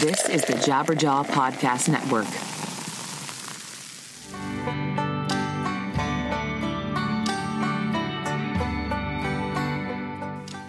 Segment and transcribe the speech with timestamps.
[0.00, 2.24] This is the Jabberjaw Podcast Network.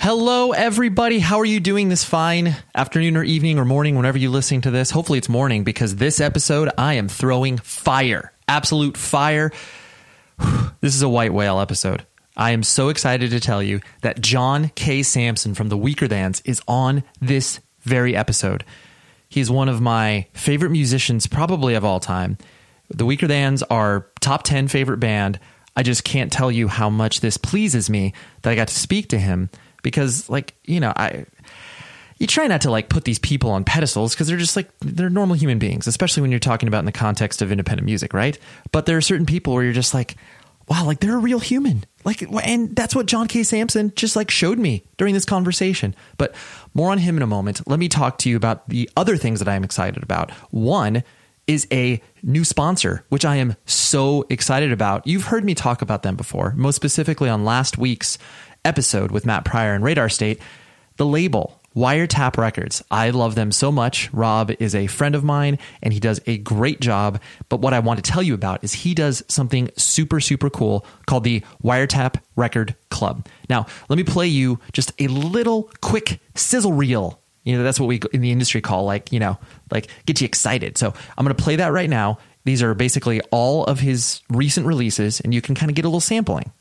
[0.01, 1.19] Hello, everybody.
[1.19, 4.71] How are you doing this fine afternoon or evening or morning, whenever you're listening to
[4.71, 4.91] this?
[4.91, 8.33] Hopefully, it's morning because this episode I am throwing fire.
[8.49, 9.51] Absolute fire.
[10.81, 12.05] This is a white whale episode.
[12.35, 15.01] I am so excited to tell you that John K.
[15.01, 18.65] Samson from the Weakerthans is on this very episode.
[19.33, 22.37] He's one of my favorite musicians, probably of all time.
[22.89, 25.39] The Weakerthans are top 10 favorite band.
[25.75, 29.07] I just can't tell you how much this pleases me that I got to speak
[29.07, 29.49] to him
[29.81, 31.25] because, like, you know, I.
[32.19, 35.09] You try not to like put these people on pedestals because they're just like they're
[35.09, 38.37] normal human beings, especially when you're talking about in the context of independent music, right?
[38.71, 40.15] But there are certain people where you're just like,
[40.67, 41.83] wow, like they're a real human.
[42.05, 43.43] Like, and that's what John K.
[43.43, 45.95] Samson just like showed me during this conversation.
[46.17, 46.35] But
[46.73, 47.67] more on him in a moment.
[47.67, 50.31] Let me talk to you about the other things that I'm excited about.
[50.51, 51.03] One
[51.47, 55.05] is a new sponsor, which I am so excited about.
[55.05, 58.17] You've heard me talk about them before, most specifically on last week's
[58.63, 60.39] episode with Matt Pryor and Radar State.
[60.97, 62.83] The label Wiretap Records.
[62.91, 64.11] I love them so much.
[64.13, 67.21] Rob is a friend of mine and he does a great job.
[67.49, 70.85] But what I want to tell you about is he does something super, super cool
[71.05, 73.27] called the Wiretap Record Club.
[73.49, 77.19] Now, let me play you just a little quick sizzle reel.
[77.43, 79.37] You know, that's what we in the industry call like, you know,
[79.69, 80.77] like get you excited.
[80.77, 82.19] So I'm going to play that right now.
[82.45, 85.87] These are basically all of his recent releases, and you can kind of get a
[85.87, 86.51] little sampling.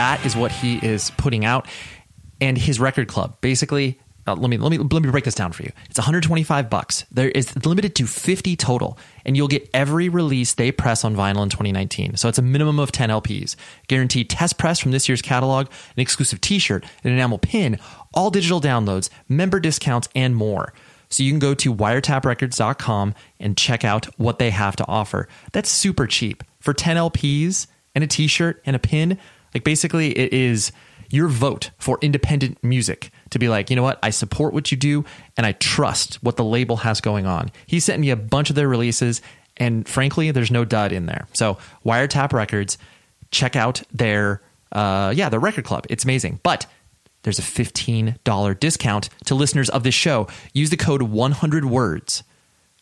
[0.00, 1.68] That is what he is putting out,
[2.40, 4.00] and his record club basically.
[4.26, 5.72] Uh, let me let me let me break this down for you.
[5.88, 7.04] It's 125 bucks.
[7.10, 11.42] There is limited to 50 total, and you'll get every release they press on vinyl
[11.42, 12.16] in 2019.
[12.16, 13.56] So it's a minimum of 10 LPs,
[13.88, 17.78] guaranteed test press from this year's catalog, an exclusive T-shirt, an enamel pin,
[18.14, 20.72] all digital downloads, member discounts, and more.
[21.08, 25.28] So you can go to wiretaprecords.com and check out what they have to offer.
[25.52, 29.18] That's super cheap for 10 LPs and a t-shirt and a pin.
[29.54, 30.72] Like basically it is
[31.10, 33.98] your vote for independent music to be like, you know what?
[34.02, 35.04] I support what you do
[35.36, 37.50] and I trust what the label has going on.
[37.66, 39.20] He sent me a bunch of their releases
[39.56, 41.26] and frankly, there's no dud in there.
[41.32, 42.78] So Wiretap Records,
[43.30, 45.86] check out their uh yeah, their record club.
[45.90, 46.40] It's amazing.
[46.42, 46.66] But
[47.22, 50.28] there's a $15 discount to listeners of this show.
[50.54, 52.22] Use the code 100 words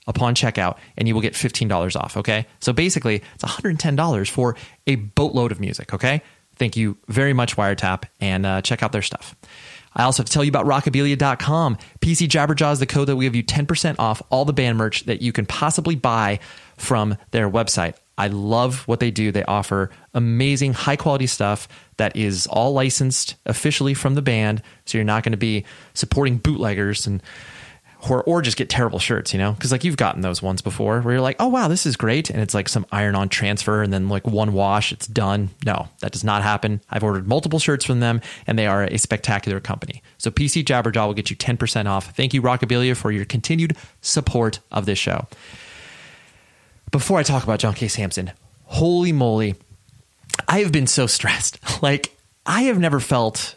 [0.06, 2.16] upon checkout and you will get $15 off.
[2.16, 2.46] Okay.
[2.60, 4.56] So basically, it's $110 for
[4.86, 5.92] a boatload of music.
[5.92, 6.22] Okay.
[6.58, 9.36] Thank you very much, Wiretap, and uh, check out their stuff.
[9.94, 11.78] I also have to tell you about rockabilia.com.
[12.00, 15.04] PC Jabberjaw is the code that will give you 10% off all the band merch
[15.04, 16.38] that you can possibly buy
[16.76, 17.94] from their website.
[18.16, 19.30] I love what they do.
[19.30, 24.62] They offer amazing, high quality stuff that is all licensed officially from the band.
[24.86, 25.64] So you're not going to be
[25.94, 27.22] supporting bootleggers and
[28.08, 29.52] or, or just get terrible shirts, you know?
[29.52, 32.30] Because like you've gotten those ones before where you're like, oh wow, this is great,
[32.30, 35.50] and it's like some iron-on transfer, and then like one wash, it's done.
[35.66, 36.80] No, that does not happen.
[36.90, 40.02] I've ordered multiple shirts from them, and they are a spectacular company.
[40.18, 42.14] So PC Jabberjaw will get you 10% off.
[42.16, 45.26] Thank you, Rockabilia, for your continued support of this show.
[46.90, 47.88] Before I talk about John K.
[47.88, 48.32] Samson,
[48.64, 49.56] holy moly,
[50.46, 51.58] I have been so stressed.
[51.80, 53.54] Like I have never felt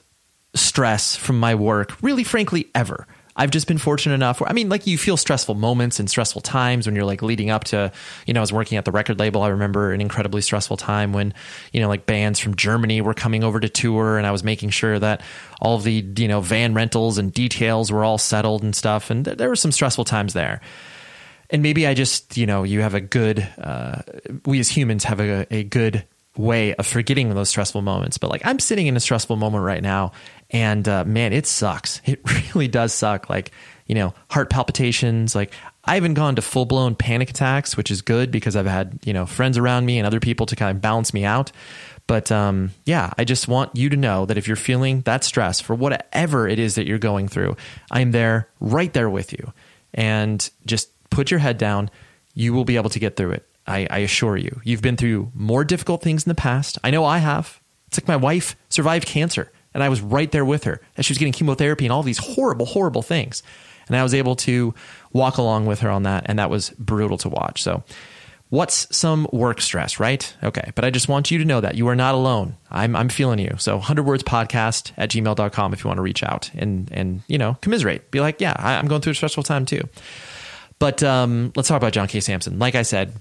[0.54, 3.08] stress from my work, really, frankly, ever.
[3.36, 6.42] I've just been fortunate enough where, I mean, like you feel stressful moments and stressful
[6.42, 7.92] times when you're like leading up to,
[8.26, 9.42] you know, I was working at the record label.
[9.42, 11.34] I remember an incredibly stressful time when,
[11.72, 14.72] you know, like bands from Germany were coming over to tour and I was making
[14.72, 15.22] sure that
[15.62, 19.10] all of the, you know, van rentals and details were all settled and stuff.
[19.10, 20.62] And th- there were some stressful times there.
[21.50, 24.02] And maybe I just, you know, you have a good, uh,
[24.46, 26.06] we as humans have a, a good
[26.38, 28.18] way of forgetting those stressful moments.
[28.18, 30.14] But like I'm sitting in a stressful moment right now,
[30.52, 32.02] and uh, man, it sucks.
[32.06, 32.20] It
[32.54, 33.30] really does suck.
[33.30, 33.52] Like
[33.88, 35.36] you know, heart palpitations.
[35.36, 35.54] Like
[35.84, 39.14] I haven't gone to full blown panic attacks, which is good because I've had you
[39.14, 41.52] know friends around me and other people to kind of balance me out.
[42.08, 45.62] But um, yeah, I just want you to know that if you're feeling that stress
[45.62, 47.56] for whatever it is that you're going through,
[47.90, 49.54] I'm there, right there with you.
[49.94, 51.90] And just put your head down.
[52.34, 53.48] You will be able to get through it.
[53.68, 56.78] I, I assure you, you've been through more difficult things in the past.
[56.84, 57.62] I know I have.
[57.88, 61.12] It's like my wife survived cancer, and I was right there with her as she
[61.12, 63.44] was getting chemotherapy and all these horrible, horrible things.
[63.88, 64.74] And I was able to
[65.12, 67.62] walk along with her on that, and that was brutal to watch.
[67.62, 67.84] So,
[68.50, 70.34] what's some work stress, right?
[70.44, 72.58] Okay, but I just want you to know that you are not alone.
[72.70, 73.56] I'm, I'm feeling you.
[73.58, 77.38] So 100 words podcast at gmail.com if you want to reach out and, and, you
[77.38, 78.12] know, commiserate.
[78.12, 79.88] Be like, yeah, I, I'm going through a stressful time too.
[80.80, 82.20] But um, let's talk about John K.
[82.20, 82.60] Samson.
[82.60, 83.14] Like I said,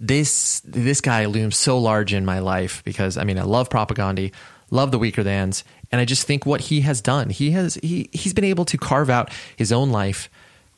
[0.00, 4.32] this this guy looms so large in my life because I mean I love Propagandhi,
[4.70, 7.30] love the Weakerthans, and I just think what he has done.
[7.30, 10.28] He has he he's been able to carve out his own life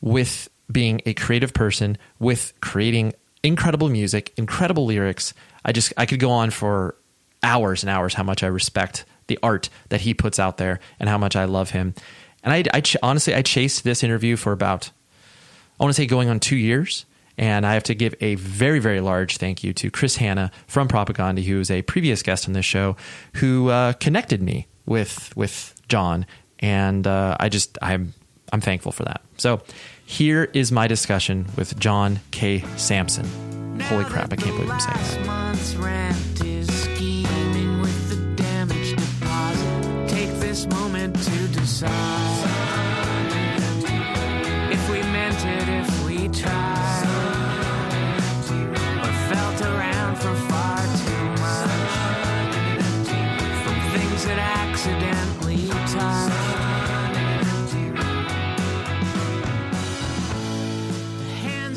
[0.01, 5.33] with being a creative person, with creating incredible music, incredible lyrics.
[5.65, 6.95] I just I could go on for
[7.43, 11.09] hours and hours how much I respect the art that he puts out there and
[11.09, 11.93] how much I love him.
[12.43, 14.91] And I, I honestly I chased this interview for about
[15.79, 17.05] I want to say going on two years.
[17.37, 20.87] And I have to give a very, very large thank you to Chris Hannah from
[20.87, 22.95] Propagandhi, who is a previous guest on this show,
[23.35, 26.25] who uh, connected me with with John,
[26.59, 28.13] and uh, I just I'm
[28.51, 29.21] I'm thankful for that.
[29.37, 29.61] So
[30.05, 32.63] here is my discussion with John K.
[32.77, 33.25] Samson.
[33.81, 34.31] Holy crap!
[34.33, 35.81] I can't believe I'm saying that.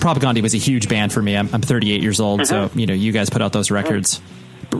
[0.04, 0.16] Touch.
[0.16, 1.36] Propagandhi was a huge band for me.
[1.36, 4.20] I'm, I'm 38 years old, so you know you guys put out those records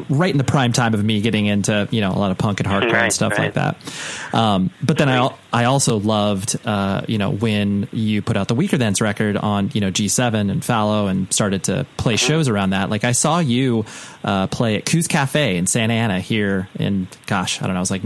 [0.09, 2.59] right in the prime time of me getting into you know a lot of punk
[2.59, 3.55] and hardcore Right, and stuff right.
[3.55, 4.35] like that.
[4.35, 8.57] Um, but then I I also loved uh, you know when you put out the
[8.57, 12.27] Weakerthans record on you know G7 and Fallow and started to play Mm-hmm.
[12.27, 12.91] shows around that.
[12.91, 13.85] Like I saw you
[14.23, 17.83] uh, play at Koo's Cafe in Santa Ana here in gosh I don't know it
[17.83, 18.05] was like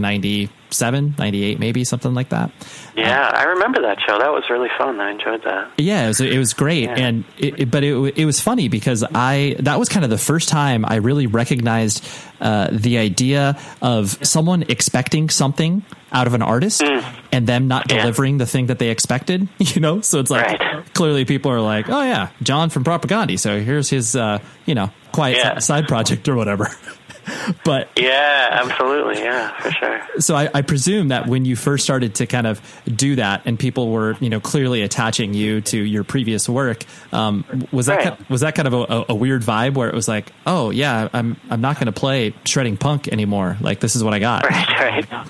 [0.69, 2.51] 97, 98 maybe something like that.
[2.95, 4.19] Yeah, I remember that show.
[4.19, 4.99] That was really fun.
[4.99, 5.71] I enjoyed that.
[5.77, 6.95] Yeah, it was, it was great, Yeah.
[6.95, 10.17] and it, it- but it it was funny because I that was kind of the
[10.17, 12.05] first time I really recognized
[12.41, 16.81] uh, the idea of someone expecting something out of an artist
[17.31, 17.91] and them not Mm.
[17.95, 18.01] Yeah.
[18.01, 19.47] delivering the thing that they expected.
[19.59, 20.93] You know, so it's like Right.
[20.93, 24.89] clearly people are like, "Oh yeah, John from Propagandhi." So here's his uh, you know
[25.11, 25.59] quiet Yeah.
[25.59, 26.69] side project or whatever.
[27.65, 29.21] but Yeah, absolutely.
[29.21, 30.01] Yeah, for sure.
[30.19, 33.57] so I, I presume that when you first started to kind of do that, and
[33.59, 36.83] people were, you know, clearly attaching you to your previous work,
[37.13, 38.17] um, was that Right.
[38.17, 41.09] kind, was that kind of a, a weird vibe where it was like, oh yeah,
[41.13, 43.57] I'm I'm not going to play shredding punk anymore.
[43.61, 44.43] Like this is what I got.
[44.43, 44.69] Right,
[45.11, 45.27] right.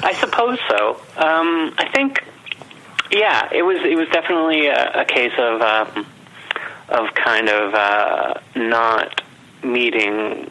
[0.00, 0.90] I suppose so.
[1.16, 2.24] Um, I think,
[3.10, 3.78] yeah, it was.
[3.84, 6.06] It was definitely a, a case of um,
[6.88, 9.22] of kind of uh, not
[9.64, 10.50] meeting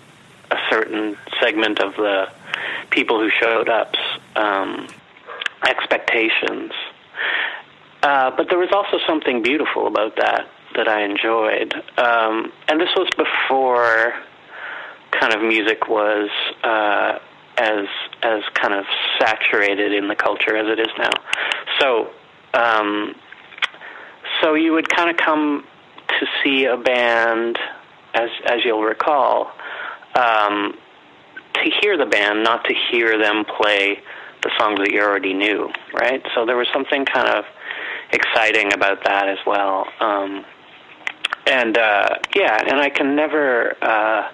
[0.51, 2.30] a certain segment of the
[2.89, 4.00] people who showed up's
[4.36, 4.88] um,
[5.68, 6.71] expectations.
[8.04, 12.89] Uh, but there was also something beautiful about that that I enjoyed, um, and this
[12.95, 14.13] was before
[15.12, 16.30] kind of music was
[16.63, 17.18] uh,
[17.57, 17.88] as
[18.21, 18.86] as kind of
[19.19, 21.12] saturated in the culture as it is now.
[21.80, 22.12] So
[22.54, 23.15] um,
[24.42, 25.65] so you would kind of come
[26.19, 27.57] to see a band,
[28.18, 29.52] as as you'll recall,
[30.16, 30.78] um,
[31.54, 34.00] to hear the band, not to hear them play
[34.44, 36.21] the songs that you already knew, right?
[36.36, 37.45] So there was something kind of
[38.12, 39.88] exciting about that as well.
[40.00, 40.45] Um,
[41.47, 44.31] and uh, yeah, and I can never, uh,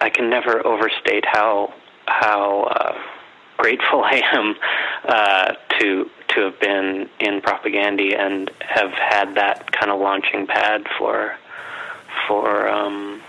[0.00, 1.72] I can never overstate how
[2.06, 2.98] how uh,
[3.56, 4.54] grateful I am
[5.06, 10.84] uh, to to have been in Propagandhi and have had that kind of launching pad
[10.98, 11.36] for
[12.28, 13.20] for um,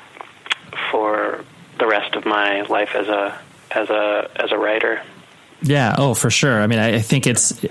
[0.92, 1.44] for
[1.80, 3.40] the rest of my life as a
[3.72, 5.02] as a as a writer.
[5.62, 5.96] Yeah.
[5.98, 6.62] Oh, for sure.
[6.62, 7.64] I mean, I, I think it's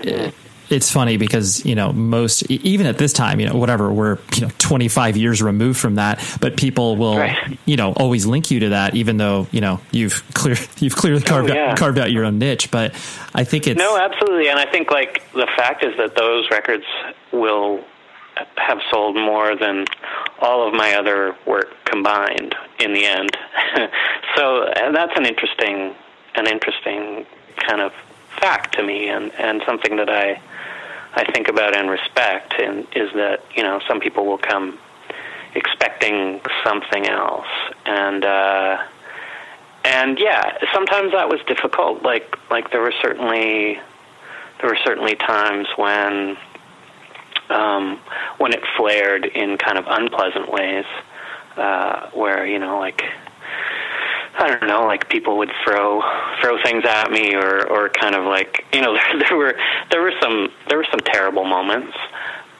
[0.67, 4.41] it's funny because you know most even at this time, you know, whatever we're you
[4.41, 7.57] know 25 years removed from that, but people will Right.
[7.65, 11.21] you know always link you to that, even though you know you've clear you've clearly
[11.21, 11.71] carved Oh, yeah.
[11.71, 12.71] out, carved out your own niche.
[12.71, 12.93] But
[13.33, 16.85] I think it's No, absolutely, and I think like the fact is that those records
[17.31, 17.83] will
[18.57, 19.85] have sold more than
[20.39, 23.37] all of my other work combined in the end.
[24.35, 25.95] so and that's an interesting,
[26.35, 27.25] an interesting
[27.57, 27.93] kind of
[28.39, 30.41] fact to me, and and something that I
[31.13, 34.77] I think about and respect, and is that you know some people will come
[35.53, 37.47] expecting something else,
[37.85, 38.25] and.
[38.25, 38.77] uh
[39.85, 42.01] and yeah, sometimes that was difficult.
[42.01, 43.79] Like like there were certainly
[44.59, 46.37] there were certainly times when
[47.49, 47.99] um,
[48.37, 50.85] when it flared in kind of unpleasant ways,
[51.57, 53.03] uh, where you know, like
[54.37, 56.01] I don't know, like people would throw
[56.41, 59.55] throw things at me, or or kind of like you know, there, there were
[59.91, 61.95] there were some there were some terrible moments,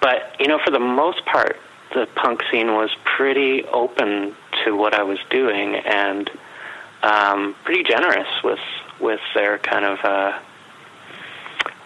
[0.02, 1.58] but you know, for the most part,
[1.94, 6.30] the punk scene was pretty open to what I was doing and
[7.04, 8.60] um, pretty generous with
[9.00, 10.40] with their kind of uh,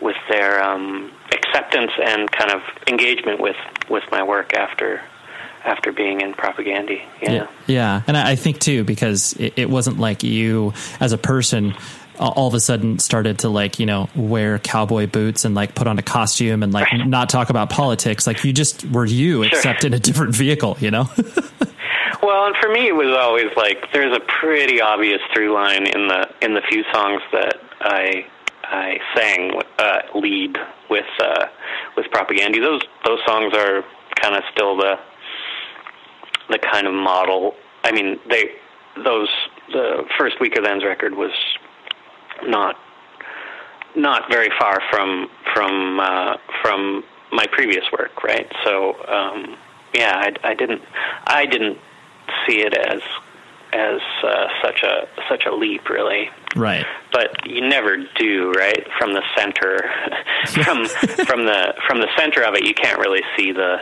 [0.01, 3.55] with their um, acceptance and kind of engagement with
[3.89, 5.01] with my work after
[5.63, 7.01] after being in Propagandhi.
[7.21, 7.31] Yeah.
[7.31, 8.01] Yeah, yeah.
[8.07, 11.75] and I I think too because it, it wasn't like you as a person
[12.19, 15.88] all of a sudden started to like you know wear cowboy boots and like put
[15.88, 18.27] on a costume and like not talk about politics.
[18.27, 20.77] Like you just were you, except in a different vehicle.
[20.79, 21.09] You know.
[22.21, 26.07] Well, and for me, it was always like there's a pretty obvious through line in
[26.07, 28.25] the in the few songs that I
[28.72, 30.58] I sang uh, lead
[30.90, 31.46] with uh,
[31.96, 32.62] with Propagandhi.
[32.62, 33.84] Those those songs are
[34.16, 35.00] kind of still the
[36.50, 37.56] the kind of model.
[37.84, 38.52] I mean, they
[39.04, 39.30] those
[39.72, 41.32] the first Weakerthans' record was
[42.44, 42.76] not
[43.96, 48.52] not very far from from uh, from my previous work, right?
[48.64, 49.58] So um,
[49.94, 50.82] yeah, I, I didn't
[51.26, 51.78] I didn't
[52.48, 53.02] see it as
[53.74, 56.30] as uh, such a such a leap, really.
[56.56, 56.86] right.
[57.12, 58.88] But you never do, right?
[58.98, 59.90] From the center,
[60.64, 60.86] from
[61.26, 63.78] from the from the center of it, you can't really see the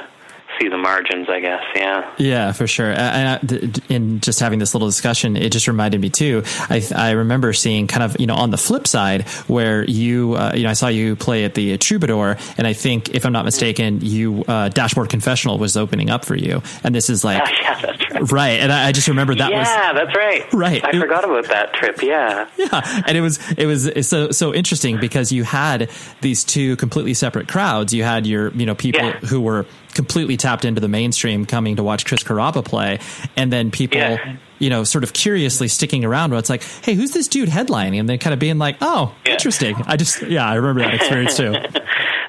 [0.60, 1.30] see the margins.
[1.30, 2.14] I guess, yeah.
[2.18, 2.92] Yeah, for sure.
[2.92, 6.44] And in just having this little discussion, it just reminded me too.
[6.70, 10.54] I, I remember seeing kind of you know on the flip side where you uh,
[10.56, 13.46] you know I saw you play at the Troubadour, and I think if I'm not
[13.46, 17.80] mistaken, you uh, Dashboard Confessional was opening up for you, and this is like yeah,
[17.82, 18.32] that's right.
[18.32, 18.60] right.
[18.60, 20.54] And I, I just remember that was yeah, that's right.
[20.54, 20.84] Right.
[20.84, 22.02] I forgot about that trip.
[22.02, 22.48] Yeah.
[22.58, 25.90] yeah and it was it was so so interesting because you had
[26.22, 29.20] these two completely separate crowds you had your you know people Yeah.
[29.20, 29.66] who were
[29.98, 33.00] completely tapped into the mainstream coming to watch Chris Carrabba play
[33.36, 34.38] and then people Yeah.
[34.60, 38.00] you know sort of curiously sticking around where it's like hey who's this dude headlining
[38.00, 39.34] and then kind of being like oh Yeah.
[39.34, 41.52] interesting i just yeah i remember that experience too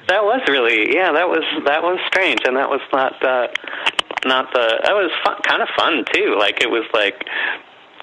[0.09, 1.11] That was really yeah.
[1.11, 3.47] That was that was strange, and that was not uh,
[4.25, 6.35] not the that was fun, kind of fun too.
[6.39, 7.27] Like it was like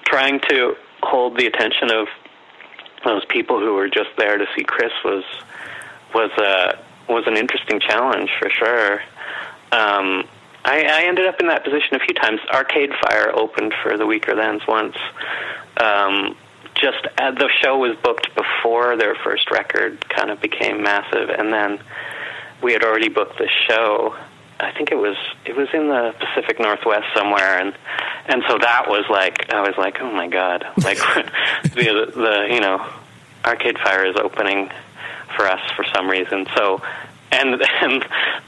[0.05, 2.07] trying to hold the attention of
[3.03, 5.25] those people who were just there to see Chris was
[6.15, 6.79] was a
[7.11, 9.01] was an interesting challenge for sure.
[9.71, 10.27] Um,
[10.63, 12.39] I, I ended up in that position a few times.
[12.51, 14.97] Arcade Fire opened for the Weakerthans once.
[15.77, 16.35] Um,
[16.75, 21.51] just uh, the show was booked before their first record kind of became massive, and
[21.51, 21.79] then
[22.61, 24.15] we had already booked the show.
[24.59, 27.73] I think it was it was in the Pacific Northwest somewhere, and
[28.27, 30.97] and so that was like I was like, oh my god, like
[31.63, 32.85] the the you know
[33.45, 34.69] Arcade Fire is opening
[35.35, 36.45] for us for some reason.
[36.55, 36.81] So
[37.31, 38.05] and and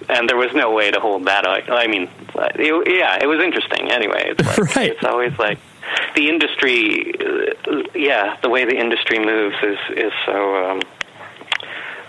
[0.09, 1.47] and there was no way to hold that.
[1.47, 3.91] I, I mean, it, yeah, it was interesting.
[3.91, 4.91] Anyway, it's like, Right.
[4.91, 5.59] It's always like
[6.15, 7.13] the industry.
[7.19, 10.55] Uh, yeah, the way the industry moves is is so.
[10.65, 10.81] Um,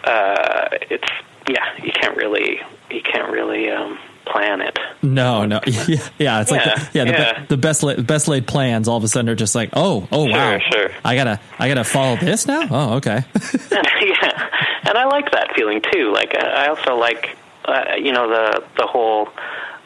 [0.04, 1.08] uh, it's
[1.48, 2.60] yeah, you can't really
[2.90, 3.98] you can't really um,
[4.30, 4.78] plan it.
[5.02, 7.40] no no yeah, yeah it's like Yeah, the, yeah, the, yeah.
[7.40, 10.06] Be- the best la- best laid plans all of a sudden are just like oh
[10.12, 10.90] oh wow sure.
[11.04, 13.24] i gotta i gotta follow this now oh okay
[13.72, 14.48] yeah,
[14.88, 16.10] and I like that feeling too.
[16.12, 19.28] Like uh, I also like, uh, you know, the the whole.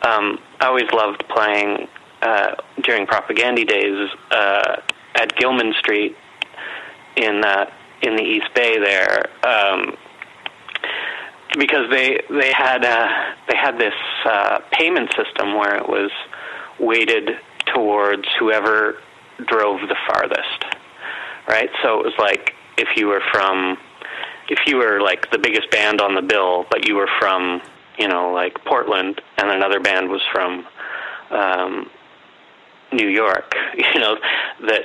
[0.02, 1.88] Um, I always loved playing
[2.22, 4.76] uh, during Propagandhi days uh,
[5.16, 6.16] at Gilman Street
[7.16, 7.70] in uh,
[8.02, 9.26] in the East Bay there.
[9.46, 9.96] Um,
[11.58, 13.08] because they they had uh,
[13.48, 13.94] they had this
[14.24, 16.10] uh, payment system where it was
[16.78, 17.38] weighted
[17.74, 18.98] towards whoever
[19.46, 20.64] drove the farthest,
[21.48, 21.70] right?
[21.82, 23.78] So it was like if you were from
[24.48, 27.62] if you were like the biggest band on the bill, but you were from
[27.98, 30.66] you know like Portland, and another band was from
[31.30, 31.90] um,
[32.92, 34.16] New York, you know
[34.66, 34.82] that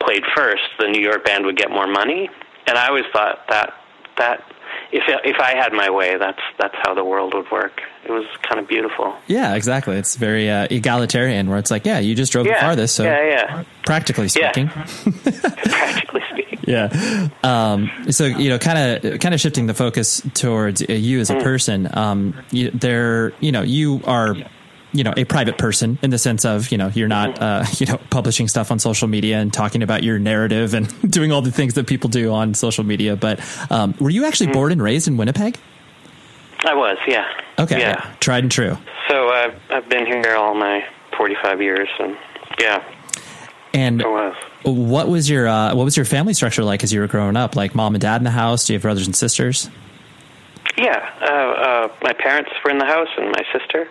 [0.00, 2.28] played first, the New York band would get more money,
[2.66, 3.74] and I always thought that
[4.18, 4.44] that
[4.92, 7.80] if if I had my way, that's that's how the world would work.
[8.04, 9.14] It was kind of beautiful.
[9.26, 9.96] Yeah, exactly.
[9.96, 13.28] It's very uh, egalitarian, where it's like, yeah, you just drove the farthest, so yeah,
[13.28, 13.64] yeah.
[13.84, 14.50] practically Yeah.
[14.52, 14.68] speaking,
[15.68, 16.58] Practically speaking.
[16.66, 17.28] yeah.
[17.42, 21.20] Um, so you know, kind of, kind of shifting the focus towards uh, you Mm.
[21.22, 21.88] as a person.
[21.92, 24.36] Um, you, there, you know, you are,
[24.92, 27.86] you know, a private person in the sense of, you know, you're not, uh, you
[27.86, 31.52] know, publishing stuff on social media and talking about your narrative and doing all the
[31.52, 33.16] things that people do on social media.
[33.16, 33.40] But
[33.70, 35.58] um, were you actually born and raised in Winnipeg?
[36.64, 37.24] I was, yeah.
[37.58, 38.14] Okay, Yeah.
[38.20, 38.76] tried and true.
[39.08, 40.84] So I've I've been here all my
[41.16, 42.16] forty five years, and
[42.60, 42.82] yeah,
[43.72, 44.34] And was.
[44.64, 47.56] What was your uh, what was your family structure like as you were growing up?
[47.56, 48.66] Like mom and dad in the house?
[48.66, 49.70] Do you have brothers and sisters?
[50.76, 53.88] Yeah, uh, uh, my parents were in the house and my sister,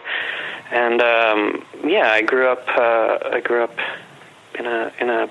[0.72, 2.68] and um, yeah, I grew up.
[2.68, 3.78] Uh, I grew up
[4.58, 5.30] in a in a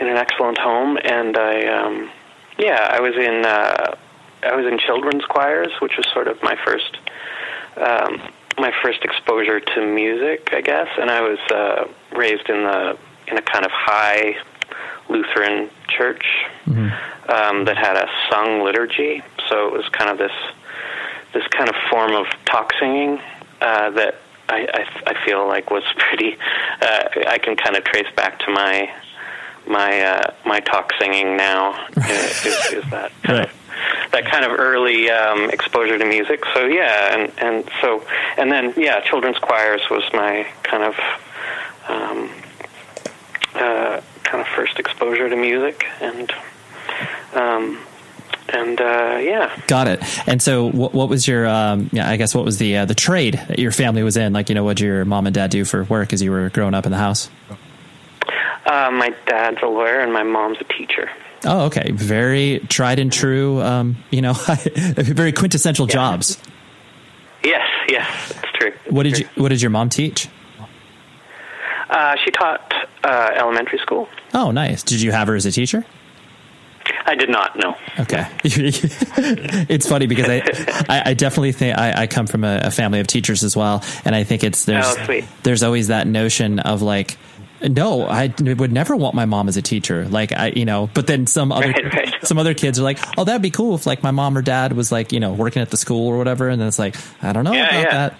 [0.00, 2.10] in an excellent home, and I um,
[2.58, 3.94] yeah, I was in uh,
[4.42, 6.98] I was in children's choirs, which was sort of my first
[7.76, 8.20] um,
[8.58, 12.98] my first exposure to music, I guess, and I was uh, raised in the
[13.28, 14.36] in a kind of high
[15.08, 16.24] Lutheran church
[17.28, 19.22] um, that had a sung liturgy.
[19.48, 20.32] So it was kind of this
[21.34, 23.20] this kind of form of talk singing
[23.60, 24.16] uh, that
[24.48, 26.36] I, I, I feel like was pretty.
[26.80, 28.90] Uh, I can kind of trace back to my
[29.66, 31.86] my uh, my talk singing now.
[31.96, 33.48] is, is that kind Right.
[33.50, 33.54] of
[34.12, 36.42] that kind of early um, exposure to music.
[36.54, 38.02] So yeah, and and so
[38.36, 40.94] and then yeah, children's choirs was my kind of
[41.88, 42.30] um,
[43.54, 46.32] uh, kind of first exposure to music, and
[47.34, 47.78] um,
[48.50, 49.60] and uh, yeah.
[49.66, 50.28] Got it.
[50.28, 51.46] And so, what, what was your?
[51.46, 54.32] Um, yeah, I guess what was the uh, the trade that your family was in?
[54.32, 56.50] Like, you know, what did your mom and dad do for work as you were
[56.50, 57.30] growing up in the house?
[58.66, 61.10] Uh, my dad's a lawyer and my mom's a teacher.
[61.44, 61.92] Oh, okay.
[61.92, 63.62] Very tried and true.
[63.62, 64.32] Um, you know,
[64.74, 66.38] very quintessential jobs.
[67.44, 68.72] Yes, yes, it's true.
[68.90, 69.28] What did you?
[69.36, 70.28] What did your mom teach?
[71.88, 72.74] Uh, she taught
[73.04, 74.08] uh, elementary school.
[74.34, 74.82] Oh, nice.
[74.82, 75.84] Did you have her as a teacher?
[77.06, 77.76] I did not know.
[78.00, 78.26] Okay.
[78.44, 80.42] it's funny because I,
[80.88, 83.82] I, I definitely think I, I come from a, a family of teachers as well,
[84.04, 87.16] and I think it's there's Oh, there's always that notion of like.
[87.60, 90.06] No, I would never want my mom as a teacher.
[90.08, 92.14] Like I, you know, but then some other Right, right.
[92.22, 94.74] some other kids are like, "Oh, that'd be cool if like my mom or dad
[94.74, 97.32] was like, you know, working at the school or whatever." And then it's like, I
[97.32, 97.90] don't know Yeah, about yeah.
[98.10, 98.14] that.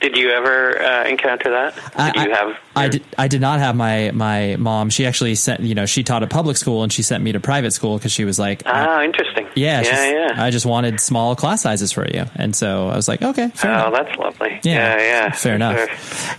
[0.00, 1.74] Did you ever uh, encounter that?
[1.96, 2.56] I- Did you I- have?
[2.76, 3.02] I did.
[3.18, 4.90] I did not have my my mom.
[4.90, 5.60] She actually sent.
[5.60, 8.12] You know, she taught at public school, and she sent me to private school because
[8.12, 9.48] she was like, Ah, interesting.
[9.56, 10.44] "Yeah, yeah, yeah.
[10.44, 13.72] I just wanted small class sizes for you." And so I was like, "Okay, fair
[13.72, 14.60] oh, enough." that's lovely.
[14.62, 15.32] Yeah, Yeah, yeah.
[15.32, 15.76] fair enough.
[15.76, 15.88] Sure.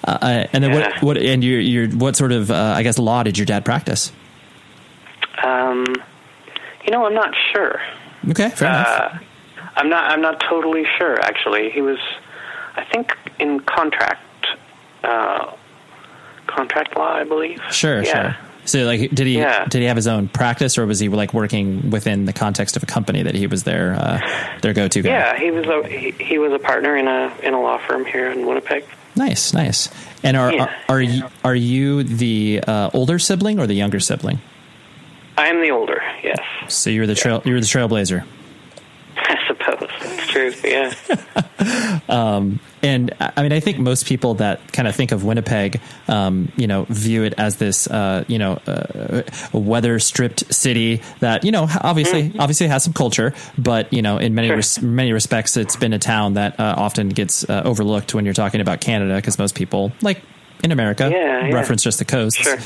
[0.08, 0.80] Uh, uh, and then Yeah.
[1.01, 1.04] what?
[1.04, 1.18] What?
[1.18, 2.50] And your your what sort of?
[2.50, 4.13] Uh, I guess law did your dad practice?
[5.43, 5.86] Um,
[6.86, 7.82] you know, I'm not sure.
[8.30, 8.88] Okay, fair enough.
[8.88, 9.17] Uh,
[9.76, 10.12] I'm not.
[10.12, 11.19] I'm not totally sure.
[11.22, 11.98] Actually, he was,
[12.80, 14.22] I think, in contract,
[15.04, 15.52] uh,
[16.48, 17.62] contract law, I believe.
[17.72, 18.12] Sure, yeah.
[18.34, 18.38] sure.
[18.65, 19.65] So, like, did he Yeah.
[19.68, 22.84] did he have his own practice, or was he like working within the context of
[22.84, 24.20] a company that he was their uh,
[24.62, 25.10] their go to guy?
[25.10, 28.06] Yeah, he was a he, he was a partner in a in a law firm
[28.06, 28.84] here in Winnipeg.
[29.15, 29.89] Nice, nice.
[30.24, 30.63] And are Yeah.
[30.88, 34.39] are, are you are you the uh, older sibling or the younger sibling?
[35.38, 36.02] I am the older.
[36.24, 38.24] Yes, So you're the trail you're the trailblazer.
[39.18, 39.88] I suppose
[40.52, 40.69] true.
[40.69, 40.93] Yeah.
[42.82, 46.65] And I mean, I think most people that kind of think of Winnipeg, um, you
[46.65, 51.67] know, view it as this, uh, you know, uh, weather stripped city that, you know,
[51.82, 54.56] obviously, obviously has some culture, but you know, in many Sure.
[54.56, 58.34] res- many respects, it's been a town that uh, often gets uh, overlooked when you're
[58.34, 60.21] talking about Canada because most people, like
[60.63, 61.54] in America, Yeah, yeah.
[61.54, 62.38] reference just the coast.
[62.38, 62.58] Sure.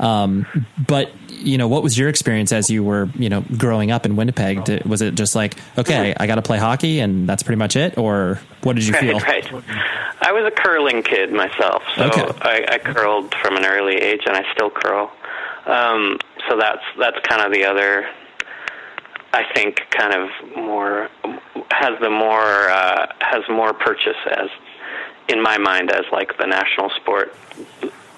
[0.00, 0.46] Um,
[0.86, 1.10] but
[1.42, 4.64] you know, what was your experience as you were, you know, growing up in Winnipeg?
[4.64, 7.76] Did, was it just like, okay, I got to play hockey and that's pretty much
[7.76, 9.18] it, or what did you feel?
[9.18, 9.64] Right, right.
[10.20, 12.22] I was a curling kid myself, so Okay.
[12.42, 15.10] I, I curled from an early age, and I still curl.
[15.66, 18.06] Um, so that's that's kind of the other.
[19.32, 21.08] I think kind of more
[21.70, 24.48] has the more uh, has more purchase as
[25.28, 27.34] in my mind as like the national sport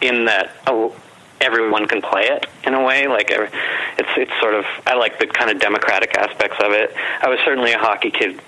[0.01, 0.95] in that oh,
[1.40, 5.27] everyone can play it in a way like it's it's sort of I like the
[5.27, 6.94] kind of democratic aspects of it.
[7.20, 8.40] I was certainly a hockey kid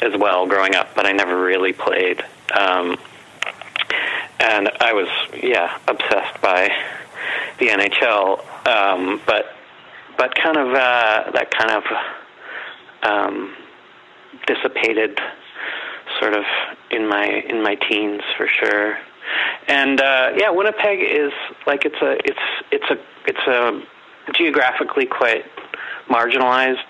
[0.00, 2.22] as well growing up, but I never really played.
[2.54, 2.98] Um,
[4.40, 5.08] and I was
[5.42, 6.70] yeah obsessed by
[7.58, 9.54] the NHL, um, but
[10.16, 11.84] but kind of uh, that kind of
[13.02, 13.54] um,
[14.46, 15.18] dissipated
[16.20, 16.44] sort of
[16.90, 18.98] in my in my teens for sure.
[19.68, 21.32] And uh, yeah, Winnipeg is
[21.66, 22.38] like it's a it's
[22.70, 25.44] it's a it's a geographically quite
[26.08, 26.84] marginalized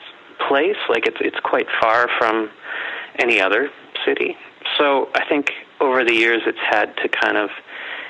[0.48, 0.76] place.
[0.88, 2.50] Like it's it's quite far from
[3.16, 3.70] any other
[4.04, 4.36] city.
[4.78, 7.50] So I think over the years it's had to kind of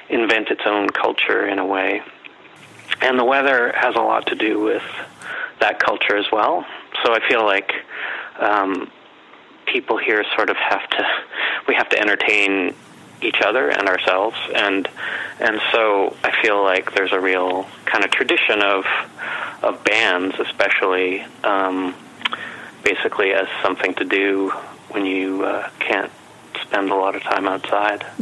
[0.09, 2.03] invent its own culture in a way.
[3.01, 4.83] And the weather has a lot to do with
[5.61, 6.65] that culture as well.
[7.05, 7.73] So I feel like
[8.39, 8.91] um,
[9.67, 11.07] people here sort of have to
[11.67, 12.75] we have to entertain
[13.23, 14.89] each other and ourselves and
[15.41, 18.85] and so I feel like there's a real kind of tradition of
[19.63, 21.95] of bands especially um,
[22.83, 24.51] basically as something to do
[24.91, 26.11] when you uh, can't
[26.63, 28.07] spend a lot of time outside.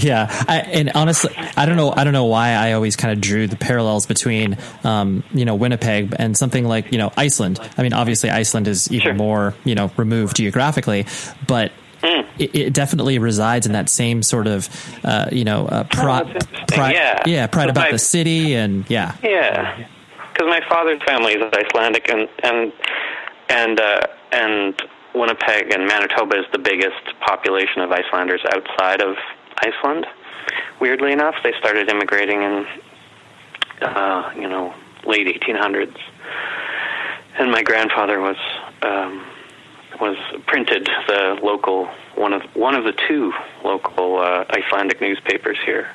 [0.00, 3.20] yeah I, and honestly i don't know i don't know why i always kind of
[3.20, 7.82] drew the parallels between um, you know winnipeg and something like you know iceland i
[7.82, 9.14] mean obviously iceland is even Sure.
[9.14, 11.06] more you know removed geographically
[11.46, 12.22] but Hmm.
[12.38, 14.68] it, it definitely resides in that same sort of
[15.04, 16.66] uh, you know uh, Oh, pride, interesting.
[16.68, 17.22] pride Yeah.
[17.26, 19.84] yeah pride about my- the city and yeah Yeah,
[20.32, 22.72] because my father's family is Icelandic, and and
[23.48, 24.00] and uh,
[24.32, 24.82] and
[25.14, 29.14] Winnipeg and Manitoba is the biggest population of Icelanders outside of
[29.58, 30.06] Iceland.
[30.80, 32.66] Weirdly enough, they started immigrating in
[33.82, 34.74] uh, you know
[35.06, 35.96] late 1800s,
[37.38, 38.36] and my grandfather was
[38.82, 39.24] um,
[40.02, 40.16] was
[40.48, 41.86] printed the local
[42.16, 43.32] one of one of the two
[43.64, 45.88] local uh, Icelandic newspapers here.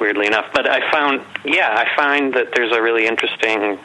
[0.00, 3.78] Weirdly enough, but I found yeah I find that there's a really interesting.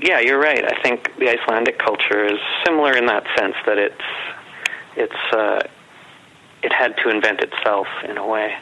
[0.00, 0.64] Yeah, you're right.
[0.64, 4.08] I think the Icelandic culture is similar in that sense that it's
[4.96, 5.60] it's uh,
[6.62, 8.56] it had to invent itself in a way,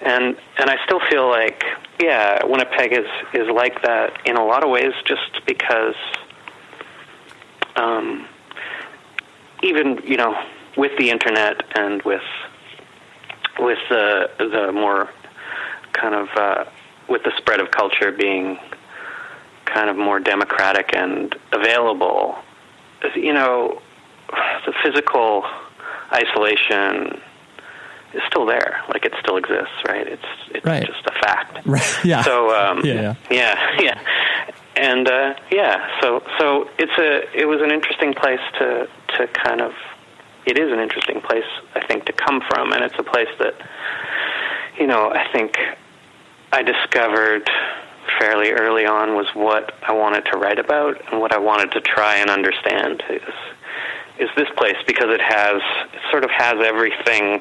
[0.00, 1.62] and and I still feel like
[2.02, 5.96] yeah, Winnipeg is is like that in a lot of ways, just because.
[7.74, 8.28] Um,
[9.62, 10.36] even you know
[10.76, 12.22] with the internet and with
[13.58, 15.08] with the the more
[15.92, 16.64] kind of uh,
[17.08, 18.58] with the spread of culture being
[19.66, 22.36] kind of more democratic and available,
[23.14, 23.80] you know,
[24.66, 25.44] the physical
[26.12, 27.20] isolation
[28.14, 28.80] is still there.
[28.88, 30.06] Like it still exists, right?
[30.06, 30.86] It's it's Right.
[30.86, 31.60] just a fact.
[31.66, 32.22] Right, yeah.
[32.22, 33.14] So um, Yeah, yeah.
[33.30, 34.00] yeah, yeah,
[34.76, 36.00] and uh, yeah.
[36.00, 39.72] So so it's a it was an interesting place to to kind of
[40.46, 41.44] it is an interesting place
[41.74, 43.54] I think to come from, and it's a place that
[44.78, 45.56] you know I think
[46.52, 47.48] I discovered
[48.18, 51.80] fairly early on was what I wanted to write about and what I wanted to
[51.80, 53.22] try and understand is
[54.18, 55.62] is this place because it has
[55.94, 57.40] it sort of has everything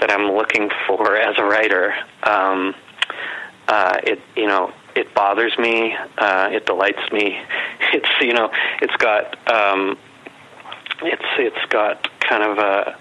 [0.00, 1.94] that I'm looking for as a writer.
[2.22, 2.74] Um,
[3.68, 5.94] uh, it you know it bothers me.
[6.18, 7.38] Uh, it delights me.
[7.92, 8.50] It's you know
[8.82, 9.98] it's got um,
[11.02, 12.96] it's it's got kind of a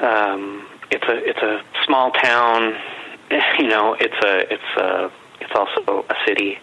[0.00, 2.74] um, it's a it's a small town.
[3.58, 5.10] You know it's a it's a
[5.40, 6.58] it's also a city.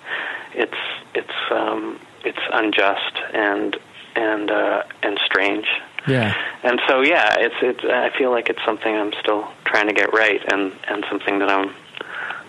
[0.56, 0.82] It's
[1.14, 3.78] it's um, it's unjust and
[4.16, 5.68] and uh, and strange.
[6.08, 7.84] Yeah And so, yeah, it's it's.
[7.86, 11.50] I feel like it's something I'm still trying to get right, and and something that
[11.50, 11.70] I'm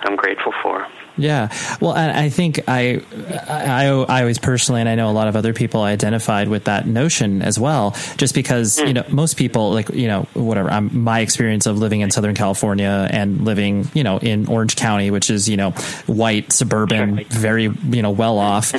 [0.04, 0.86] I'm grateful for.
[1.18, 1.48] Yeah,
[1.80, 3.00] well, I think I,
[3.48, 6.86] I, I always personally, and I know a lot of other people identified with that
[6.86, 7.96] notion as well.
[8.18, 8.86] Just because hmm.
[8.88, 10.70] you know most people, like you know, whatever.
[10.70, 15.10] I'm, my experience of living in Southern California and living, you know, in Orange County,
[15.10, 15.70] which is you know,
[16.06, 18.72] white suburban, very you know, well off.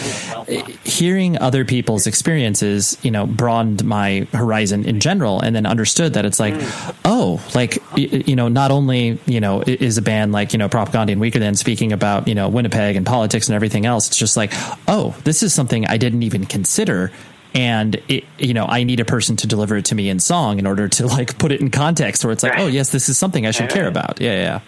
[0.84, 6.26] Hearing other people's experiences, you know, broadened my horizon in general, and then understood that
[6.26, 6.92] it's like, hmm.
[7.04, 11.14] oh, like you know, not only you know is a band like you know Propagandhi
[11.14, 14.08] and Weaker Than speaking about you know Winnipeg and politics and everything else.
[14.08, 14.52] It's just like,
[14.88, 17.12] oh, this is something I didn't even consider.
[17.54, 20.60] And it, you know, I need a person to deliver it to me in song
[20.60, 23.18] in order to like put it in context, where it's like, oh yes, this is
[23.18, 24.20] something I should care about.
[24.22, 24.60] Yeah, yeah,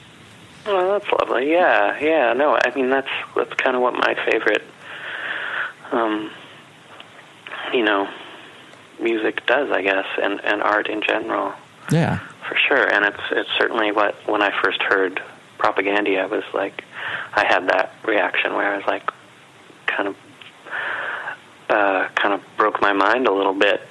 [0.66, 1.52] Oh, that's lovely.
[1.52, 2.34] Yeah, yeah.
[2.34, 4.64] No, I mean that's that's kind of what my favorite,
[5.92, 6.32] um,
[7.74, 8.08] you know,
[9.00, 11.54] music does, I guess, and and art in general,
[11.92, 12.92] yeah, for sure.
[12.92, 15.22] And it's it's certainly what when I first heard
[15.60, 16.84] Propagandhi, I was like,
[17.34, 19.12] I had that reaction where I was like,
[19.86, 20.16] kind of,
[21.70, 23.82] uh, kind of broke my mind a little bit,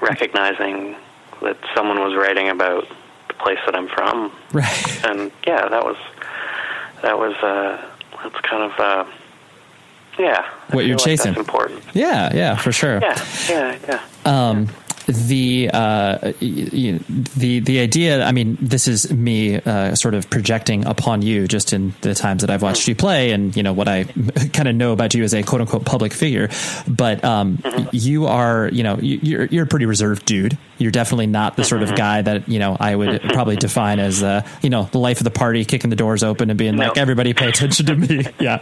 [0.00, 0.96] recognizing
[1.42, 2.88] that someone was writing about
[3.28, 5.04] the place that I'm from right.
[5.04, 5.96] and yeah, that was
[7.02, 7.84] that was uh,
[8.22, 9.04] that's kind of uh,
[10.18, 10.48] yeah.
[10.70, 11.34] What you're like chasing.
[11.34, 11.82] Important.
[11.94, 13.00] Yeah, yeah, for sure.
[13.00, 14.02] Yeah, yeah, yeah.
[14.24, 14.68] um,
[15.12, 18.24] the uh, the the idea.
[18.24, 22.42] I mean, this is me uh, sort of projecting upon you, just in the times
[22.42, 24.04] that I've watched you play, and you know what I
[24.52, 26.48] kind of know about you as a quote unquote public figure.
[26.88, 30.56] But um, you are, you know, you- you're you're a pretty reserved dude.
[30.82, 34.22] You're definitely not the sort of guy that you know I would probably define as
[34.22, 36.98] uh, you know the life of the party, kicking the doors open and being like,
[36.98, 38.26] everybody pay attention to me.
[38.40, 38.60] yeah.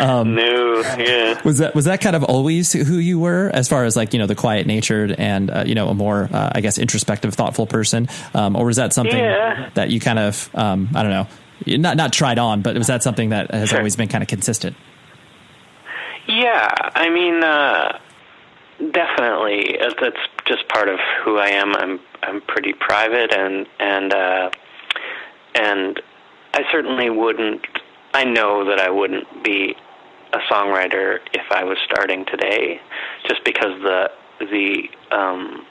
[0.00, 1.40] no, yeah.
[1.44, 4.18] Was that was that kind of always who you were, as far as like you
[4.18, 7.66] know the quiet natured and uh, you know a more uh, I guess introspective, thoughtful
[7.66, 9.70] person, um, or was that something Yeah.
[9.74, 11.26] that you kind of um, I don't know,
[11.78, 13.78] not not tried on, but was that something that has Sure.
[13.78, 14.76] always been kind of consistent?
[16.26, 17.98] Yeah, I mean, uh,
[18.92, 19.78] definitely.
[19.80, 20.16] Uh, That's
[20.50, 21.74] just part of who I am.
[21.76, 24.50] I'm I'm pretty private, and and uh,
[25.54, 26.02] and
[26.54, 27.64] I certainly wouldn't.
[28.12, 29.76] I know that I wouldn't be
[30.32, 32.80] a songwriter if I was starting today,
[33.28, 34.10] just because the
[34.40, 35.64] the um,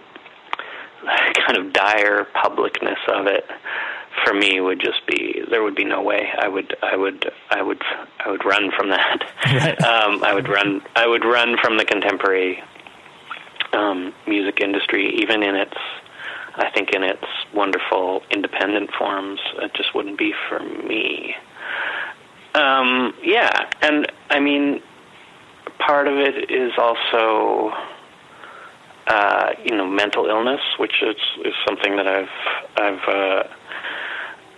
[1.45, 3.45] kind of dire publicness of it
[4.25, 7.61] for me would just be there would be no way I would I would I
[7.61, 7.81] would
[8.25, 9.25] I would run from that.
[9.79, 12.61] Um, I would run I would run from the contemporary
[13.79, 15.77] um, music industry, even in its
[16.55, 19.39] I think in its wonderful independent forms.
[19.61, 21.35] It just wouldn't be for me.
[22.53, 24.81] Um, yeah, and I mean,
[25.77, 27.71] part of it is also,
[29.07, 31.15] uh, you know, mental illness, which is,
[31.45, 32.27] is something that I've
[32.75, 33.43] I've uh,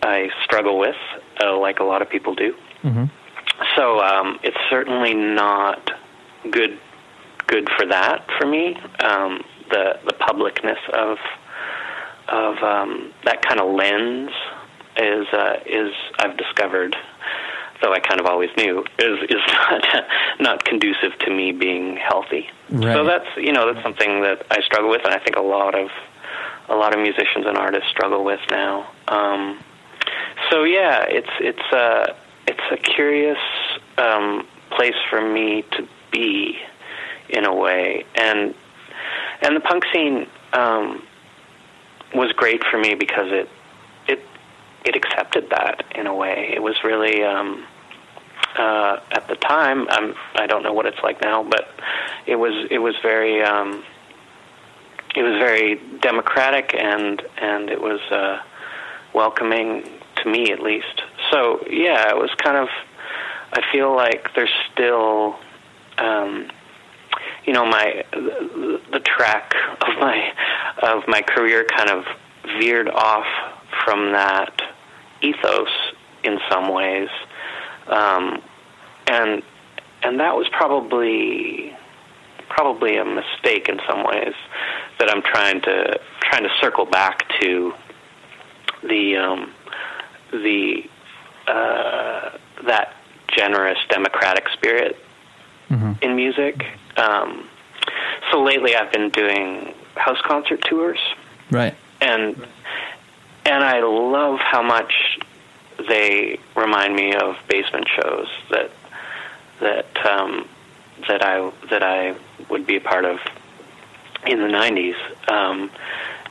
[0.04, 0.96] I struggle with,
[1.44, 2.56] uh, like a lot of people do.
[3.76, 5.92] So um, it's certainly not
[6.50, 6.80] good
[7.52, 8.76] good for that for me.
[9.04, 11.18] Um, the the publicness of
[12.30, 14.32] of um, that kind of lens
[14.98, 16.96] is uh, is I've discovered,
[17.82, 19.86] though I kind of always knew, is is not
[20.40, 22.50] not conducive to me being healthy.
[22.70, 22.96] Right.
[22.96, 25.76] So that's you know that's something that I struggle with, and I think a lot
[25.76, 25.90] of
[26.70, 28.90] a lot of musicians and artists struggle with now.
[29.10, 29.60] Um,
[30.50, 32.16] so yeah, it's it's a
[32.48, 33.38] it's a curious
[33.98, 36.58] um, place for me to be
[37.32, 38.54] in a way, and
[39.42, 41.04] and the punk scene um,
[42.14, 43.50] was great for me because it
[44.08, 44.20] it
[44.86, 46.52] it accepted that in a way.
[46.54, 47.66] It was really um,
[48.58, 49.88] uh, at the time.
[49.90, 51.70] I'm I don't know what it's like now, but
[52.26, 53.84] it was it was very um,
[55.16, 58.42] it was very democratic and and it was uh,
[59.14, 59.84] welcoming
[60.18, 61.02] to me at least.
[61.32, 62.70] So yeah, it was kind of.
[63.54, 65.36] I feel like there's still,
[65.98, 66.50] um,
[67.46, 70.32] you know, my the, track of my
[70.82, 72.06] of my career kind of
[72.60, 73.26] veered off
[73.84, 74.62] from that
[75.22, 75.70] ethos
[76.24, 77.10] in some ways,
[77.88, 78.42] um,
[79.08, 79.42] and
[80.04, 81.76] and that was probably
[82.50, 84.34] probably a mistake in some ways
[85.00, 87.74] that I'm trying to trying to circle back to
[88.84, 89.54] the um,
[90.32, 90.84] the
[91.48, 92.96] uh, that
[93.36, 94.98] generous democratic spirit
[96.02, 96.64] in music.
[96.98, 97.48] Um,
[98.32, 101.00] so lately, I've been doing house concert tours,
[101.50, 101.76] Right.
[102.00, 102.36] and
[103.46, 104.94] and I love how much
[105.88, 108.72] they remind me of basement shows that
[109.60, 110.48] that um,
[111.08, 112.16] that I that I
[112.50, 113.20] would be a part of
[114.28, 114.96] in the '90s,
[115.32, 115.72] um,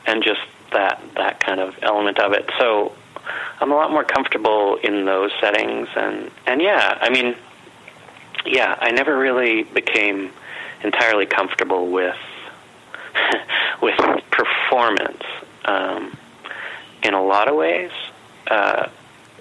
[0.05, 2.49] and just that that kind of element of it.
[2.57, 2.93] So
[3.59, 7.35] I'm a lot more comfortable in those settings, and and yeah, I mean,
[8.45, 10.31] yeah, I never really became
[10.83, 12.15] entirely comfortable with
[13.81, 13.97] with
[14.31, 15.23] performance
[15.65, 16.17] um,
[17.03, 17.91] in a lot of ways.
[18.49, 18.89] Uh,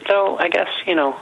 [0.08, 1.16] though I guess you know,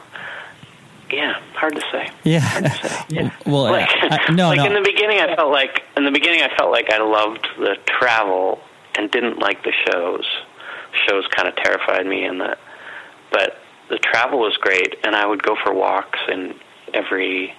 [1.10, 2.10] yeah, hard to say.
[2.24, 3.04] Yeah.
[3.08, 3.30] yeah.
[3.46, 4.66] well, Like, I- no, like no.
[4.66, 7.76] in the beginning, I felt like in the beginning I felt like I loved the
[7.86, 8.60] travel
[8.96, 10.24] and didn't like the shows.
[11.08, 12.58] Shows kind of terrified me, and that,
[13.30, 16.54] but the travel was great, and I would go for walks in
[16.94, 17.54] every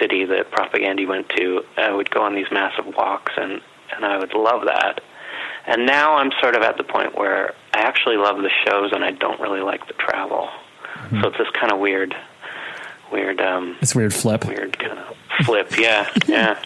[0.00, 1.64] city that Propagandhi went to.
[1.76, 3.60] I would go on these massive walks, and
[3.94, 5.00] and I would love that.
[5.66, 9.04] And now I'm sort of at the point where I actually love the shows, and
[9.04, 10.48] I don't really like the travel.
[10.94, 11.20] Mm-hmm.
[11.20, 12.14] So it's this kind of weird,
[13.12, 13.40] weird.
[13.40, 14.46] um it's weird flip.
[14.46, 15.76] weird kind of flip.
[15.78, 16.60] Yeah, yeah.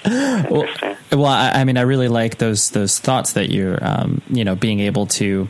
[0.48, 0.96] Interesting.
[1.12, 4.54] Well, I, I mean, I really like those those thoughts that you're, um, you know,
[4.54, 5.48] being able to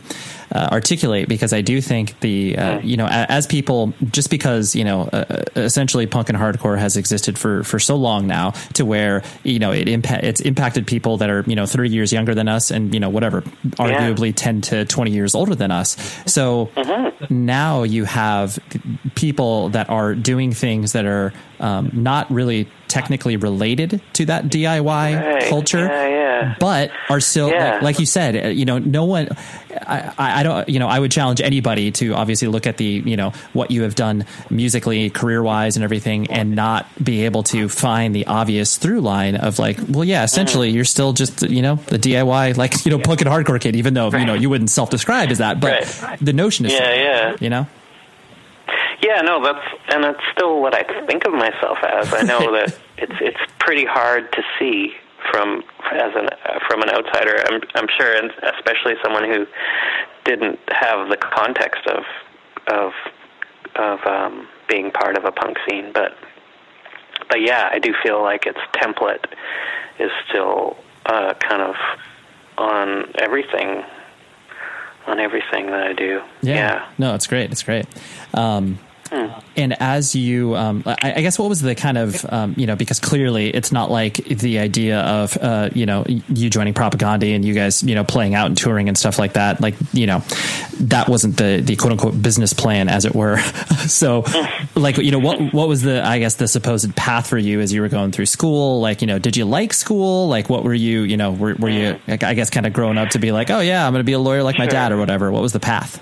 [0.51, 4.83] uh, articulate because I do think the, uh, you know, as people, just because you
[4.83, 9.23] know, uh, essentially punk and hardcore has existed for for so long now, to where
[9.43, 12.47] you know it impact it's impacted people that are you know thirty years younger than
[12.47, 13.41] us and you know whatever,
[13.77, 15.97] arguably ten to twenty years older than us.
[16.25, 16.69] So
[17.29, 18.59] now you have
[19.15, 24.81] people that are doing things that are um, not really technically related to that DIY
[25.15, 25.49] Right.
[25.49, 26.55] culture, Yeah, yeah.
[26.59, 27.73] but are still Yeah.
[27.73, 28.31] like, like you said.
[28.35, 29.27] uh, You know, no one.
[29.87, 30.69] I, I don't.
[30.69, 33.83] You know, I would challenge anybody to obviously look at the you know what you
[33.83, 38.77] have done musically, career wise, and everything, and not be able to find the obvious
[38.77, 40.75] through line of like, well, yeah, essentially, Mm-hmm.
[40.77, 43.93] you're still just you know the DIY like you know punk and hardcore kid, even
[43.93, 46.17] though you know you wouldn't self describe as that, but Right.
[46.21, 47.35] the notion is Yeah, there, yeah.
[47.41, 47.67] you know.
[49.03, 52.13] Yeah, no, that's and that's still what I think of myself as.
[52.13, 54.93] I know that it's it's pretty hard to see
[55.31, 56.29] from as an
[56.67, 57.41] from an outsider.
[57.47, 59.45] I'm I'm sure, and especially someone who
[60.23, 62.03] didn't have the context of
[62.67, 62.91] of
[63.75, 65.91] of um, being part of a punk scene.
[65.93, 66.17] But
[67.29, 69.25] but yeah, I do feel like its template
[69.99, 71.75] is still uh, kind of
[72.57, 73.83] on everything
[75.07, 76.21] on everything that I do.
[76.41, 76.87] Yeah.
[76.97, 77.51] No, it's great.
[77.51, 77.85] It's great.
[78.33, 78.79] Um,
[79.11, 82.75] And as you, um, I, I guess, what was the kind of, um, you know,
[82.75, 87.45] because clearly it's not like the idea of, uh, you know, you joining Propagandhi and
[87.45, 89.61] you guys, you know, playing out and touring and stuff like that.
[89.61, 90.23] Like, you know,
[90.81, 93.37] that wasn't the the quote unquote business plan, as it were.
[93.87, 94.25] so,
[94.75, 97.71] like, you know, what what was the, I guess, the supposed path for you as
[97.71, 98.81] you were going through school?
[98.81, 100.27] Like, you know, did you like school?
[100.27, 103.09] Like, what were you, you know, were, were you, I guess, kind of growing up
[103.11, 104.97] to be like, oh yeah, I'm going to be a lawyer like my dad or
[104.97, 105.31] whatever?
[105.31, 106.01] What was the path?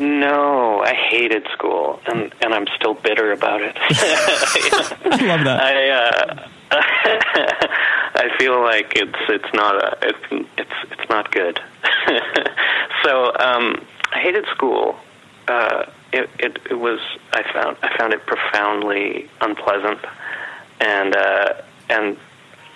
[0.00, 3.76] No, I hated school, and and I'm still bitter about it.
[3.80, 5.60] I love that.
[5.60, 11.60] I uh, I feel like it's it's not a it's it's it's not good.
[13.04, 14.96] so um, I hated school.
[15.48, 17.00] Uh, it, it it was
[17.32, 19.98] I found I found it profoundly unpleasant,
[20.80, 21.54] and uh,
[21.88, 22.16] and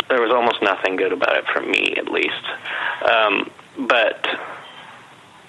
[0.09, 2.45] there was almost nothing good about it for me, at least.
[3.09, 3.51] Um,
[3.87, 4.27] but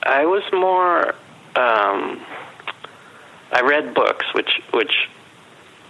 [0.04, 1.16] I was more.
[1.56, 2.22] Um,
[3.52, 5.10] I read books, which which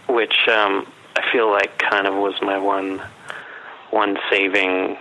[0.07, 3.01] which um, I feel like kind of was my one
[3.91, 4.97] one saving,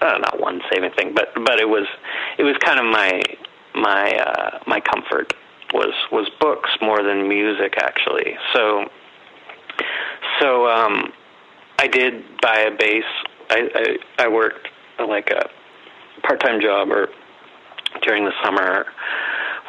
[0.00, 1.86] uh, not one saving thing, but but it was
[2.38, 3.22] it was kind of my
[3.74, 5.34] my uh, my comfort
[5.72, 8.36] was was books more than music actually.
[8.52, 8.90] So
[10.40, 11.12] so um,
[11.78, 13.04] I did buy a bass.
[13.48, 15.48] I, I I worked like a
[16.22, 17.08] part time job or
[18.02, 18.86] during the summer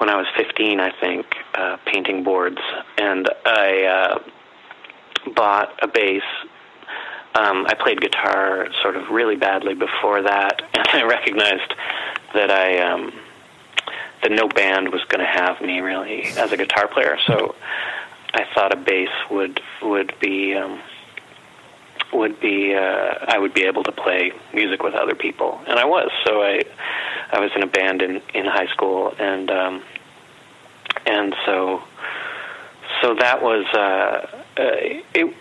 [0.04, 2.60] when I was 15, I think, uh, painting boards,
[2.98, 6.24] and I uh, bought a bass.
[7.36, 11.74] Um, I played guitar sort of really badly before that, and I recognized
[12.34, 13.14] that I um,
[14.22, 17.18] that no band was going to have me really as a guitar player.
[17.26, 17.56] So
[18.34, 20.82] I thought a bass would would be um,
[22.12, 25.86] would be uh, I would be able to play music with other people, and I
[25.86, 26.12] was.
[26.26, 26.64] So I
[27.32, 29.84] I was in a band in in high school, and um,
[31.06, 31.84] and so
[33.02, 35.36] so that was uh, uh, it.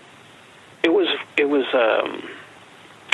[0.83, 2.29] It was it was um,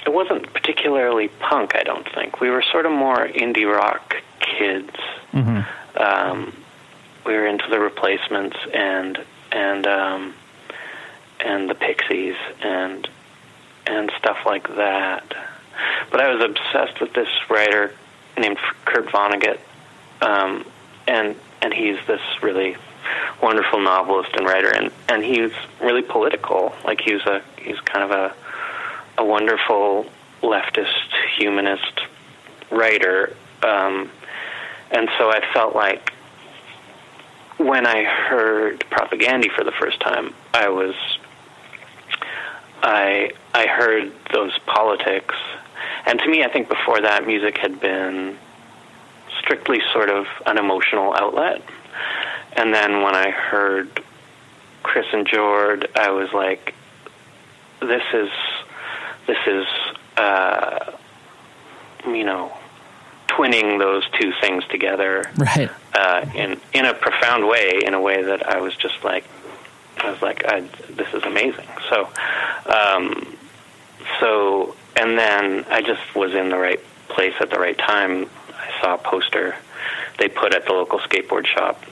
[0.06, 1.74] it wasn't particularly punk.
[1.74, 4.96] I don't think we were sort of more indie rock kids.
[5.96, 6.54] Um,
[7.26, 9.18] we were into the Replacements and
[9.52, 10.34] and um,
[11.40, 13.06] and the Pixies and
[13.86, 15.24] and stuff like that.
[16.10, 17.94] But I was obsessed with this writer
[18.38, 19.58] named Kurt Vonnegut,
[20.22, 20.64] um,
[21.06, 22.76] and and he's this really
[23.42, 26.74] wonderful novelist and writer, and and he's really political.
[26.84, 28.34] Like he's a he's kind of a
[29.18, 30.06] a wonderful
[30.42, 32.00] leftist humanist
[32.70, 34.10] writer, um,
[34.90, 36.12] and so I felt like
[37.58, 40.94] when I heard Propagandhi for the first time, I was
[42.82, 45.34] I I heard those politics,
[46.06, 48.38] and to me, I think before that, music had been
[49.48, 51.62] strictly sort of an emotional outlet.
[52.52, 54.02] And then when I heard
[54.82, 56.74] Chris and Jord, I was like,
[57.80, 58.28] "This is
[59.26, 59.66] this is
[60.18, 60.92] uh,
[62.06, 62.52] you know
[63.28, 65.70] twinning those two things together." Right.
[65.94, 69.24] uh, in in a profound way, in a way that I was just like,
[69.96, 71.68] I was like, I, this is amazing.
[71.88, 72.08] So,
[72.66, 73.36] um,
[74.20, 78.28] so, and then I just was in the right place at the right time.
[78.80, 79.56] Saw poster
[80.18, 81.82] they put at the local skateboard shop,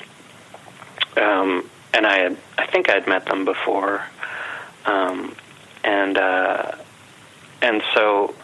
[1.16, 4.04] um, and I had, I think I had met them before,
[4.84, 5.34] um,
[5.84, 6.72] and uh,
[7.62, 8.34] and so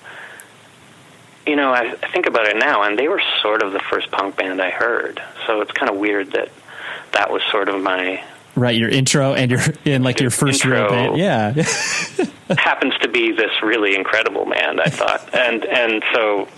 [1.46, 4.10] you know, I, I think about it now, and they were sort of the first
[4.10, 5.20] punk band I heard.
[5.46, 6.50] So it's kind of weird that
[7.12, 8.22] that was sort of my
[8.54, 8.76] Right.
[8.76, 11.16] Your intro and your in like your first real band.
[11.16, 11.52] Yeah.
[12.58, 14.78] happens to be this really incredible band.
[14.78, 16.48] I thought, and and so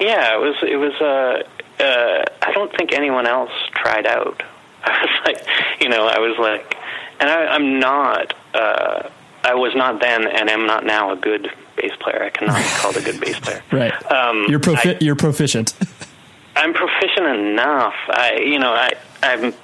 [0.00, 0.92] yeah, it was it was.
[1.00, 1.42] Uh,
[1.82, 4.42] uh, I don't think anyone else tried out.
[4.84, 5.46] I was like,
[5.80, 6.76] you know, I was like,
[7.20, 8.34] and I, I'm not.
[8.52, 9.08] Uh,
[9.42, 12.22] I was not then, and am not now a good bass player.
[12.22, 13.62] I cannot be called a good bass player.
[13.72, 14.10] right.
[14.10, 15.74] Um, you're profi- I- you're proficient.
[16.56, 17.94] I'm proficient enough.
[18.08, 19.54] I, you know, I, I'm,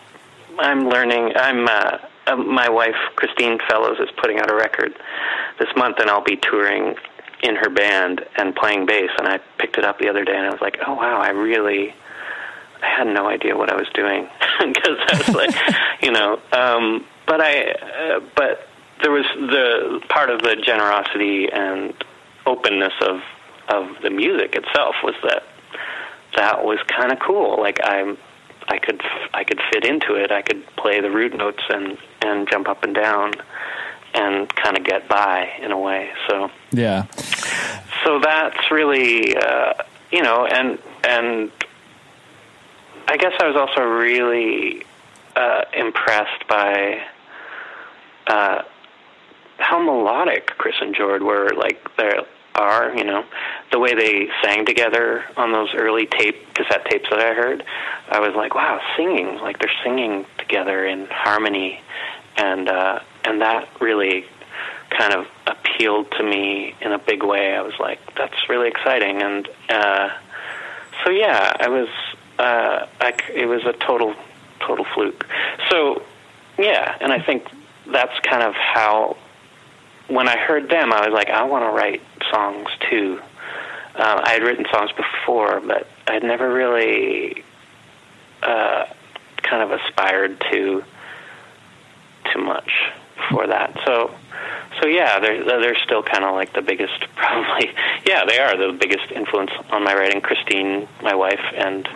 [0.58, 1.32] I'm learning.
[1.36, 1.66] I'm.
[1.68, 4.92] Uh, uh, my wife Christine Fellows is putting out a record
[5.58, 6.94] this month, and I'll be touring
[7.42, 9.10] in her band and playing bass.
[9.18, 11.30] And I picked it up the other day, and I was like, oh wow, I
[11.30, 11.94] really.
[12.82, 14.26] I had no idea what I was doing
[14.58, 15.54] because I was like,
[16.02, 18.66] you know, um, but I, uh, but
[19.02, 21.92] there was the part of the generosity and
[22.46, 23.20] openness of
[23.68, 25.44] of the music itself was that
[26.36, 27.60] that was kind of cool.
[27.60, 28.18] Like I'm,
[28.68, 29.00] I could
[29.32, 30.30] I could fit into it.
[30.30, 33.32] I could play the root notes and and jump up and down,
[34.14, 36.10] and kind of get by in a way.
[36.28, 37.06] So yeah.
[38.04, 39.74] so that's really uh,
[40.10, 41.50] you know, and and
[43.08, 44.84] I guess I was also really
[45.36, 47.02] uh, impressed by
[48.26, 48.62] uh,
[49.58, 51.50] how melodic Chris and Jord were.
[51.56, 52.12] Like they
[52.54, 53.24] are, you know,
[53.72, 57.64] the way they sang together on those early tape cassette tapes that I heard.
[58.08, 61.80] I was like, wow, singing like they're singing together in harmony,
[62.36, 63.00] and uh,
[63.30, 64.26] and that really
[64.90, 67.54] kind of appealed to me in a big way.
[67.54, 70.10] I was like, that's really exciting, and uh,
[71.04, 71.88] so yeah, I was.
[72.38, 74.14] Uh, I it was a total,
[74.60, 75.26] total fluke.
[75.70, 76.02] So
[76.58, 77.44] yeah, and I think
[77.86, 79.16] that's kind of how.
[80.08, 82.02] When I heard them, I was like, I want to write
[82.32, 83.20] songs too.
[83.94, 87.44] Uh, I had written songs before, but I'd never really
[88.42, 88.86] uh,
[89.36, 90.82] kind of aspired to
[92.32, 92.72] too much
[93.30, 93.78] before that.
[93.86, 94.10] So,
[94.80, 97.72] so yeah, they're they're still kind of like the biggest, probably.
[98.06, 100.20] Yeah, they are the biggest influence on my writing.
[100.20, 101.88] Christine, my wife, and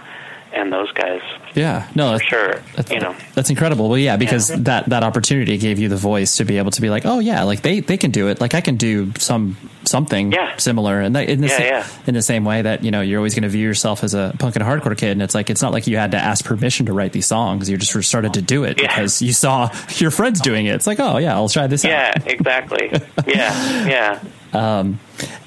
[0.55, 1.21] and those guys.
[1.55, 3.15] Yeah, no, that's, sure, That's, you know.
[3.35, 3.89] that's incredible.
[3.89, 6.91] Well, yeah, because that that opportunity gave you the voice to be able to be
[6.91, 8.41] like, oh yeah, like they they can do it.
[8.41, 10.57] Like I can do some something Yeah.
[10.57, 11.87] similar, and that, in the Yeah, sa- yeah.
[12.07, 14.35] in the same way that you know you're always going to view yourself as a
[14.39, 16.87] punk and hardcore kid, and it's like it's not like you had to ask permission
[16.87, 17.69] to write these songs.
[17.71, 18.89] You just started to do it Yeah.
[18.89, 20.75] because you saw your friends doing it.
[20.75, 21.89] It's like, oh yeah, I'll try this out.
[21.91, 22.91] Yeah, exactly.
[23.27, 24.21] yeah, yeah.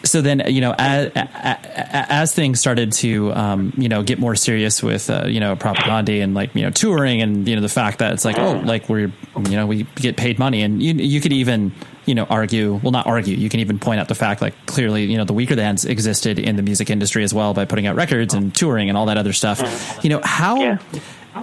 [0.04, 4.84] so then you know as, as things started to um, you know get more serious
[4.84, 8.00] with uh, you know Propagandhi and like you know touring and you know the fact
[8.00, 11.22] that it's like oh like we're you know we get paid money and you you
[11.22, 11.72] could even
[12.06, 15.06] you know argue well not argue you can even point out the fact like clearly
[15.06, 18.34] you know the Weakerthans existed in the music industry as well by putting out records
[18.34, 20.78] and touring and all that other stuff you know how Yeah.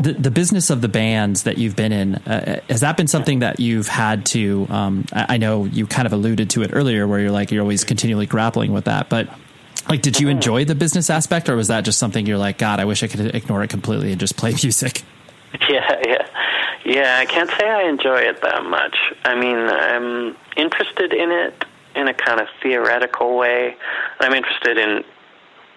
[0.01, 3.40] The, the business of the bands that you've been in uh, has that been something
[3.40, 7.07] that you've had to um, I, I know you kind of alluded to it earlier
[7.07, 9.28] where you're like you're always continually grappling with that but
[9.88, 12.80] like did you enjoy the business aspect or was that just something you're like god
[12.80, 15.03] i wish i could ignore it completely and just play music
[15.70, 16.26] Yeah, yeah,
[16.84, 17.18] yeah.
[17.20, 18.97] I can't say I enjoy it that much.
[19.24, 21.64] I mean, I'm interested in it
[21.95, 23.76] in a kind of theoretical way.
[24.20, 25.05] I'm interested in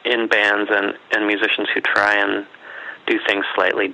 [0.03, 2.45] in bands and and musicians who try and
[3.05, 3.93] do things slightly,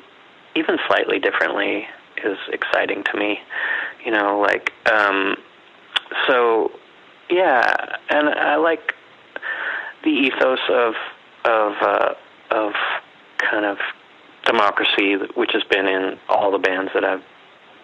[0.56, 1.88] even slightly differently,
[2.24, 3.40] is exciting to me.
[4.06, 5.36] You know, like um,
[6.28, 6.72] so.
[7.30, 8.94] Yeah, and I like
[10.04, 10.94] the ethos of
[11.46, 12.14] of uh,
[12.52, 12.74] of
[13.38, 13.78] kind of
[14.46, 17.24] democracy, which has been in all the bands that I've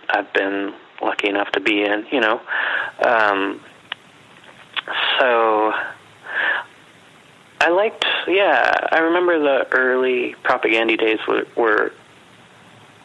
[0.09, 2.05] I've been lucky enough to be in.
[2.11, 2.41] You know,
[3.01, 3.61] um,
[5.20, 5.74] so
[7.61, 8.05] I liked.
[8.28, 11.93] Yeah, I remember the early Propagandhi days were, were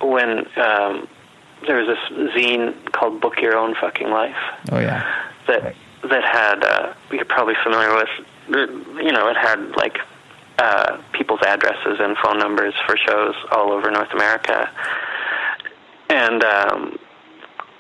[0.09, 1.09] when um,
[1.67, 4.37] there was this zine called "Book Your Own Fucking Life."
[4.73, 5.75] oh yeah that
[6.11, 8.09] that had uh, you're probably familiar with.
[8.49, 9.99] You know, it had like
[10.59, 14.71] uh, people's addresses and phone numbers for shows all over North America,
[16.11, 16.99] and um,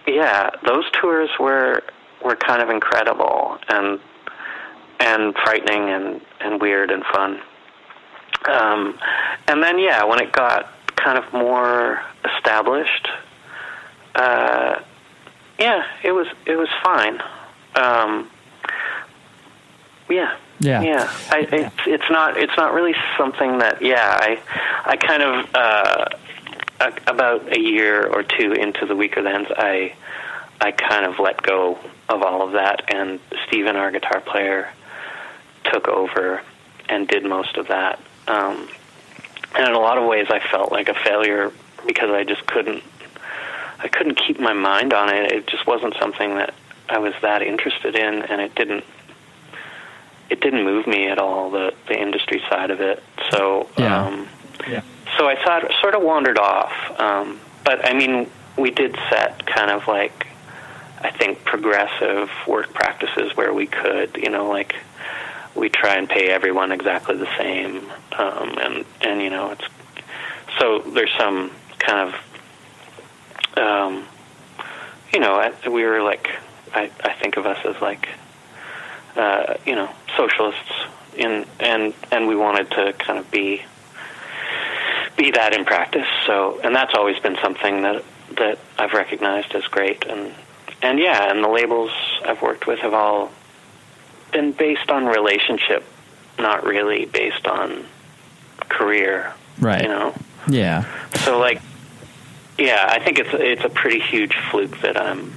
[0.06, 1.82] yeah, those tours were
[2.24, 4.00] were kind of incredible and
[5.00, 7.40] and frightening and and weird and fun.
[8.50, 8.98] Um,
[9.48, 10.73] and then yeah, when it got
[11.04, 13.08] kind of more established,
[14.14, 14.80] uh,
[15.58, 17.20] yeah, it was it was fine.
[17.76, 18.30] Um,
[20.08, 20.36] yeah.
[20.60, 20.82] Yeah.
[20.82, 21.12] Yeah.
[21.30, 24.40] I, it's it's not it's not really something that yeah I
[24.84, 26.04] I kind of uh,
[26.80, 29.94] a, about a year or two into the Weakerthans I
[30.60, 31.78] I kind of let go
[32.08, 34.70] of all of that and Steven our guitar player
[35.64, 36.42] took over
[36.88, 37.98] and did most of that
[38.28, 38.68] um,
[39.56, 41.52] and in a lot of ways I felt like a failure
[41.86, 42.82] because I just couldn't
[43.78, 46.54] I couldn't keep my mind on it it just wasn't something that
[46.88, 48.84] I was that interested in and it didn't
[50.30, 54.06] it didn't move me at all the the industry side of it so Yeah.
[54.06, 54.28] um
[54.68, 54.82] yeah
[55.18, 56.72] so I thought sort of wandered off.
[56.98, 58.28] Um, but I mean,
[58.58, 60.26] we did set kind of like
[61.00, 64.74] I think progressive work practices where we could, you know, like
[65.54, 69.64] we try and pay everyone exactly the same, um, and and you know, it's
[70.58, 72.14] so there's some kind of
[73.56, 74.04] um,
[75.12, 76.28] you know, I, we were like
[76.72, 78.08] I, I think of us as like
[79.16, 80.72] uh, you know socialists
[81.16, 83.62] in and and we wanted to kind of be
[85.16, 86.08] be that in practice.
[86.26, 88.04] So, and that's always been something that
[88.38, 90.04] that I've recognized as great.
[90.06, 90.34] And
[90.82, 91.92] and yeah, and the labels
[92.24, 93.30] I've worked with have all
[94.34, 95.82] been based on relationship,
[96.38, 97.86] not really based on
[98.68, 99.32] career.
[99.58, 99.82] Right.
[99.82, 100.14] You know.
[100.48, 100.84] yeah
[101.24, 101.62] So like,
[102.58, 105.32] yeah, I think it's it's a pretty huge fluke that I'm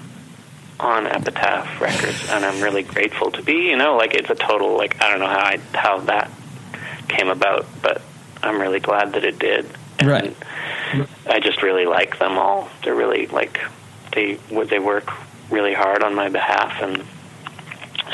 [0.80, 3.70] on Epitaph Records, and I'm really grateful to be.
[3.70, 6.30] You know, like it's a total like I don't know how I how that
[7.08, 8.02] came about, but
[8.44, 9.66] I'm really glad that it did.
[10.00, 10.36] And Right.
[11.26, 12.70] I just really like them all.
[12.84, 13.60] They're really like
[14.14, 14.36] they
[14.70, 15.10] they work
[15.50, 17.04] really hard on my behalf, and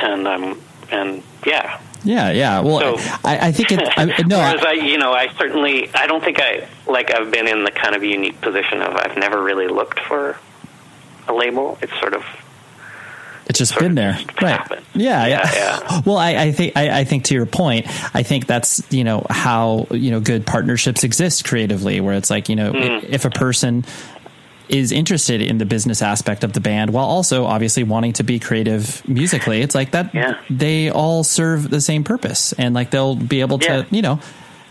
[0.02, 0.62] and um
[0.94, 1.80] and yeah.
[2.06, 2.60] Yeah, yeah.
[2.60, 3.80] Well, So- I, I think it.
[3.98, 7.32] I, no, Whereas I, I, you know, I certainly, I don't think I like I've
[7.32, 10.38] been in the kind of unique position of I've never really looked for
[11.28, 11.78] a label.
[11.82, 12.24] It's sort of
[13.46, 14.70] it's just been there, right?
[14.94, 15.28] Yeah, yeah.
[15.28, 16.02] Yeah, yeah.
[16.06, 17.86] Well, I, I think I, I think to your point,
[18.16, 22.48] I think that's you know how you know good partnerships exist creatively, where it's like
[22.50, 23.04] you know Mm.
[23.04, 23.86] if a person
[24.70, 28.40] is interested in the business aspect of the band while also obviously wanting to be
[28.40, 30.40] creative musically it's like that Yeah.
[30.50, 33.84] they all serve the same purpose and like they'll be able to Yeah.
[33.92, 34.20] you know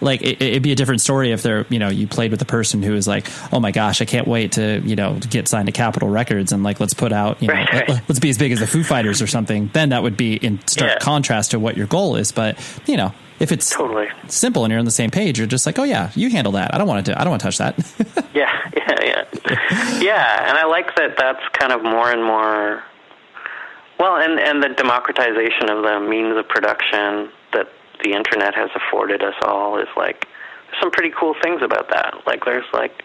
[0.00, 2.46] like it, it'd be a different story if they're you know you played with a
[2.46, 5.66] person who is like oh my gosh i can't wait to you know get signed
[5.66, 7.88] to capitol records and like let's put out you know Right, right.
[7.88, 10.34] let- let's be as big as the foo fighters or something then that would be
[10.36, 10.98] in stark Yeah.
[10.98, 14.08] contrast to what your goal is but you know if it's Totally.
[14.28, 16.74] simple and you're on the same page you're just like oh yeah you handle that
[16.74, 18.70] i don't want to i don't want to touch that Yeah,
[19.02, 20.48] yeah, yeah.
[20.48, 21.16] And I like that.
[21.16, 22.82] That's kind of more and more.
[23.98, 27.68] Well, and and the democratization of the means of production that
[28.02, 30.26] the internet has afforded us all is like
[30.80, 32.14] some pretty cool things about that.
[32.26, 33.02] Like there's like,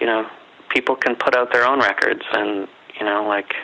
[0.00, 0.28] you know,
[0.68, 2.68] people can put out their own records and
[2.98, 3.54] you know like.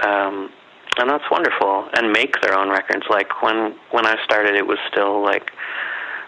[0.00, 0.50] Um,
[0.98, 3.04] and that's wonderful, and make their own records.
[3.10, 5.52] Like when when I started, it was still like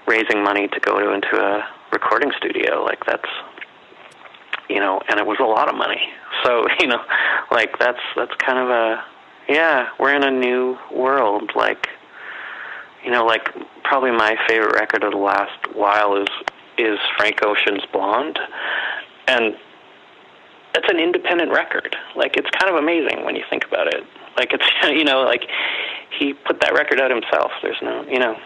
[0.06, 2.82] raising money to go to into a recording studio.
[2.84, 3.28] Like that's
[4.68, 6.00] you know, and it was a lot of money.
[6.44, 7.02] So you know,
[7.50, 9.04] like that's that's kind of a
[9.48, 9.88] yeah.
[9.98, 11.50] We're in a new world.
[11.56, 11.88] Like
[13.04, 13.52] you know, like
[13.82, 16.28] probably my favorite record of the last while is
[16.78, 18.38] is Frank Ocean's Blonde,
[19.26, 19.56] and
[20.76, 21.96] it's an independent record.
[22.14, 24.04] Like it's kind of amazing when you think about it.
[24.36, 25.42] Like it's you know like
[26.16, 27.50] he put that record out himself.
[27.62, 28.36] There's no you know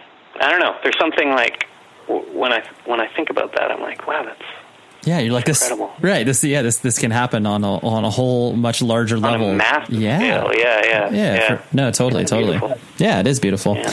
[0.41, 0.77] I don't know.
[0.83, 1.67] There's something like
[2.09, 4.62] when I when I think about that, I'm like, wow, that's
[5.05, 6.25] Yeah, you're like this, right?
[6.25, 9.55] This, yeah, this this can happen on a on a whole much larger on level.
[9.55, 10.53] massive yeah, scale.
[10.57, 12.59] Yeah, yeah, yeah, for- no, totally, It's totally.
[12.59, 12.79] beautiful.
[12.99, 13.77] Yeah, it is beautiful.
[13.77, 13.93] Yeah.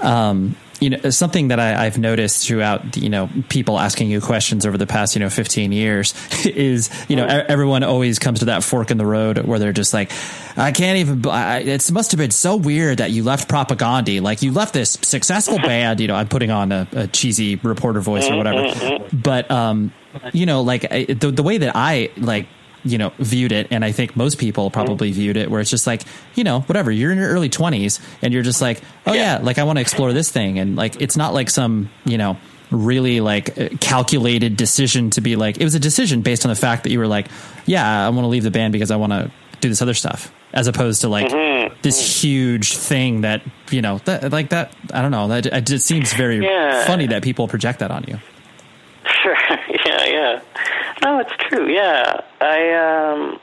[0.00, 4.66] Um, you know, something that I, I've noticed throughout, you know, people asking you questions
[4.66, 6.12] over the past, you know, 15 years
[6.46, 9.94] is, you know, everyone always comes to that fork in the road where they're just
[9.94, 10.12] like,
[10.54, 14.20] I can't even, I, it must have been so weird that you left Propagandhi.
[14.20, 18.00] Like you left this successful band, you know, I'm putting on a, a cheesy reporter
[18.00, 19.16] voice or Mm-hmm, whatever.
[19.16, 19.94] But, um,
[20.32, 22.46] you know, like I, the, the way that I like,
[22.84, 25.86] you know, viewed it, and I think most people probably viewed it, where it's just
[25.86, 26.02] like,
[26.36, 26.90] you know, whatever.
[26.92, 29.44] You're in your early 20s, and you're just like, oh yeah, Yeah.
[29.44, 32.36] like I want to explore this thing, and like it's not like some, you know,
[32.70, 35.56] really like uh, calculated decision to be like.
[35.60, 37.26] It was a decision based on the fact that you were like,
[37.66, 40.32] yeah, I want to leave the band because I want to do this other stuff,
[40.52, 41.30] as opposed to like
[41.82, 44.72] this huge thing that you know, that like that.
[44.92, 45.26] I don't know.
[45.28, 46.84] That it just seems very Yeah.
[46.86, 48.18] funny that people project that on you.
[49.96, 50.42] Yeah, yeah.
[51.02, 51.68] No, it's true.
[51.68, 52.20] Yeah.
[52.40, 53.38] I um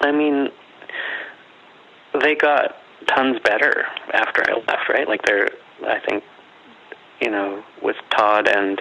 [0.00, 0.48] I mean
[2.20, 2.76] they got
[3.06, 5.08] tons better after I left, right?
[5.08, 5.50] Like they're
[5.86, 6.24] I think
[7.20, 8.80] you know, with Todd and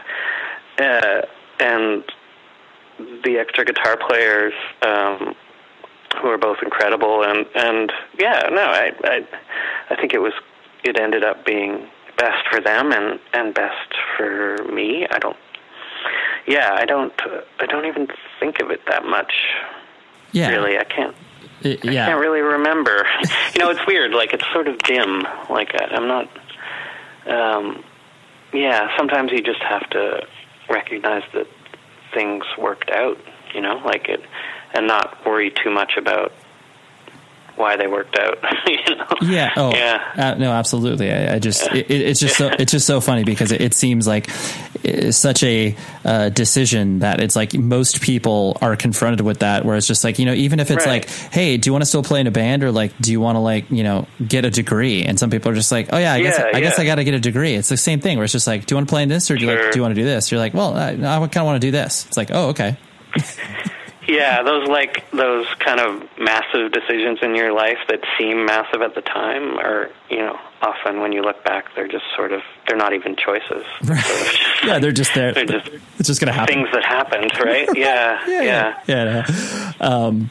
[0.79, 1.21] uh
[1.59, 2.03] and
[3.23, 5.35] the extra guitar players um
[6.21, 9.27] who are both incredible and and yeah, no, I I
[9.89, 10.33] I think it was
[10.83, 11.87] it ended up being
[12.17, 15.05] best for them and and best for me.
[15.11, 15.37] I don't
[16.47, 17.13] yeah, I don't.
[17.59, 18.07] I don't even
[18.39, 19.33] think of it that much.
[20.31, 21.15] Yeah, Really, I can't.
[21.61, 23.05] It- I can't really remember.
[23.55, 24.11] you know, it's weird.
[24.11, 25.23] Like it's sort of dim.
[25.49, 26.29] Like I, I'm not.
[27.27, 27.83] Um,
[28.53, 30.25] yeah, sometimes you just have to
[30.69, 31.47] recognize that
[32.13, 33.17] things worked out.
[33.53, 34.21] You know, like it,
[34.73, 36.31] and not worry too much about
[37.55, 38.37] why they worked out.
[38.67, 39.05] you know.
[39.21, 39.51] Yeah.
[39.57, 40.03] Oh, Yeah.
[40.15, 41.11] Uh, no, absolutely.
[41.11, 43.73] I, I just, it, it- it's just so, it's just so funny because it, it
[43.73, 44.29] seems like
[45.11, 45.75] such a
[46.05, 50.19] uh, decision that it's like most people are confronted with that, where it's just like,
[50.19, 51.07] you know, even if it's Right.
[51.07, 53.19] like, hey, do you want to still play in a band or like, do you
[53.19, 55.03] want to like, you know, get a degree?
[55.03, 56.79] And some people are just like, oh yeah, I guess, Yeah, I guess.
[56.79, 57.53] I got to get a degree.
[57.55, 59.29] It's the same thing where it's just like, do you want to play in this
[59.31, 60.31] or do you like, do you want to do this?
[60.31, 62.05] You're like, well, I, I kind of want to do this.
[62.07, 62.77] It's like, oh, okay.
[64.08, 68.95] Yeah, those like those kind of massive decisions in your life that seem massive at
[68.95, 72.78] the time are, you know, often when you look back, they're just sort of they're
[72.78, 73.66] not even choices.
[73.82, 75.34] Of Yeah, they're just there.
[75.34, 76.55] They're just it's just gonna happen.
[76.55, 77.68] things that happened, right?
[77.76, 78.80] Yeah, yeah.
[78.88, 79.26] yeah.
[79.28, 79.72] yeah.
[79.80, 80.30] Um,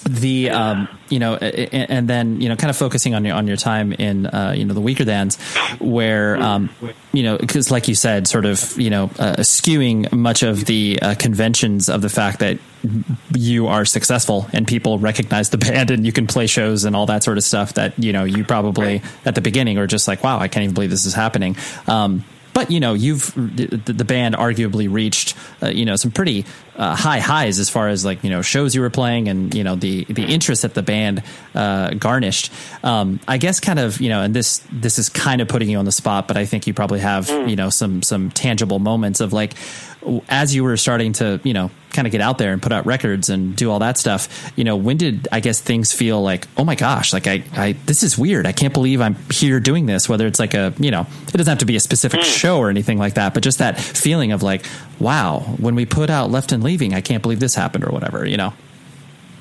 [0.00, 3.34] the um, you know, a- a- and then you know, kind of focusing on your
[3.34, 5.38] on your time in uh, you know the Weakerthans,
[5.80, 6.70] where um,
[7.12, 10.98] you know, because like you said, sort of you know, uh, skewing much of the
[11.02, 12.58] uh, conventions of the fact that
[13.34, 17.06] you are successful and people recognize the band and you can play shows and all
[17.06, 20.22] that sort of stuff that you know you probably at the beginning are just like,
[20.22, 21.56] wow, I can't even believe this is happening.
[21.86, 22.24] Um,
[22.54, 26.46] but you know you've the, the band arguably reached uh, you know some pretty
[26.76, 29.64] uh, high highs as far as like you know shows you were playing and you
[29.64, 31.22] know the the interest that the band
[31.54, 32.52] uh, garnished.
[32.82, 35.78] Um, I guess kind of you know, and this this is kind of putting you
[35.78, 39.20] on the spot, but I think you probably have you know some some tangible moments
[39.20, 39.54] of like
[40.28, 42.84] as you were starting to you know kind of get out there and put out
[42.84, 44.52] records and do all that stuff.
[44.54, 47.72] You know, when did I guess things feel like oh my gosh, like I I
[47.86, 48.46] this is weird.
[48.46, 50.08] I can't believe I'm here doing this.
[50.08, 52.70] Whether it's like a you know it doesn't have to be a specific show or
[52.70, 54.66] anything like that, but just that feeling of like
[54.98, 58.26] wow, when we put out Left and Leaving, I can't believe this happened or whatever.
[58.26, 58.54] You know.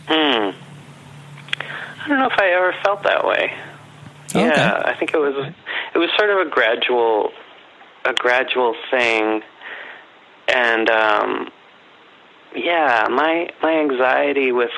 [0.07, 0.51] Hmm.
[2.03, 3.53] I don't know if I ever felt that way.
[4.35, 4.55] Oh, okay.
[4.55, 5.51] Yeah, I think it was
[5.93, 7.31] it was sort of a gradual
[8.05, 9.41] a gradual thing,
[10.47, 11.51] and um,
[12.55, 14.71] yeah, my my anxiety with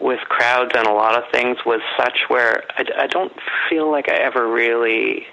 [0.00, 3.32] with crowds and a lot of things was such where I, I don't
[3.68, 5.26] feel like I ever really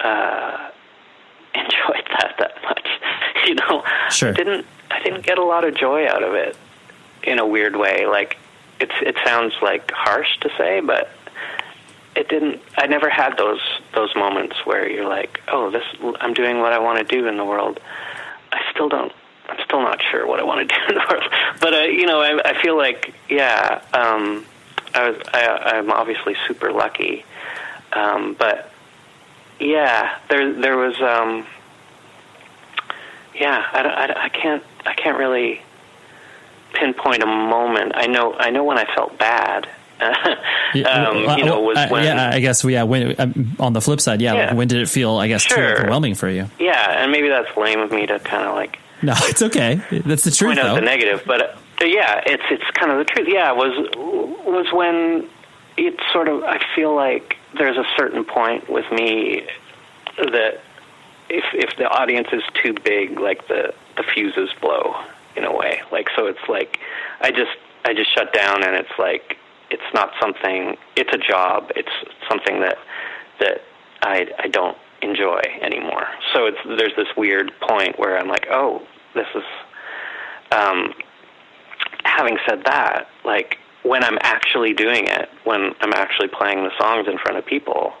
[0.00, 0.70] uh,
[1.54, 2.86] enjoyed that that much.
[3.46, 4.28] You know, Sure.
[4.28, 6.56] I didn't I didn't get a lot of joy out of it
[7.22, 8.06] in a weird way.
[8.06, 8.36] Like
[8.80, 11.10] it's it sounds like harsh to say, but
[12.14, 12.60] it didn't.
[12.76, 13.60] I never had those
[13.94, 15.82] those moments where you're like, oh, this
[16.20, 17.80] I'm doing what I want to do in the world.
[18.52, 19.12] I still don't.
[19.48, 21.24] I'm still not sure what I want to do in the world.
[21.60, 23.82] But uh, you know, I, I feel like yeah.
[23.94, 24.44] Um,
[24.94, 25.20] I was.
[25.32, 25.46] I,
[25.76, 27.24] I'm obviously super lucky.
[27.92, 28.69] Um, but
[29.60, 31.00] yeah, there there was.
[31.00, 31.46] Um,
[33.34, 34.62] yeah, I, I, I can't.
[34.86, 35.60] I can't really
[36.72, 37.92] pinpoint a moment.
[37.94, 38.34] I know.
[38.34, 39.68] I know when I felt bad.
[40.00, 42.84] um, you know, was uh, when yeah, I guess yeah.
[42.84, 44.46] When um, on the flip side, yeah, Yeah.
[44.48, 45.16] like, when did it feel?
[45.16, 46.46] I guess too overwhelming for you.
[46.58, 49.80] yeah, and maybe that's lame of me to kind of like No, it's okay.
[49.90, 50.74] That's the truth, point out though.
[50.76, 53.28] the negative, but uh, yeah, it's it's kind of the truth.
[53.30, 53.72] Yeah, it was
[54.46, 55.28] was when
[55.76, 59.46] it sort of I feel like there's a certain point with me
[60.16, 60.60] that
[61.28, 64.94] if if the audience is too big, like the the fuses blow
[65.36, 65.80] in a way.
[65.92, 66.78] Like so, it's like
[67.20, 69.38] I just I just shut down, and it's like
[69.70, 70.76] it's not something.
[70.96, 71.70] It's a job.
[71.76, 71.92] It's
[72.28, 72.78] something that
[73.38, 73.62] that
[74.02, 76.08] I I don't enjoy anymore.
[76.34, 78.82] So it's there's this weird point where I'm like, oh,
[79.14, 79.44] this is.
[80.52, 80.94] Um,
[82.04, 87.08] having said that, like when I'm actually doing it, when I'm actually playing the songs
[87.08, 87.94] in front of people,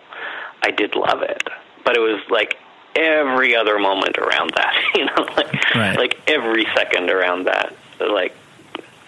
[0.62, 1.42] I did love it.
[1.84, 2.58] But it was like
[2.94, 5.96] every other moment around that, you know, like Right.
[5.96, 8.34] like every second around that, like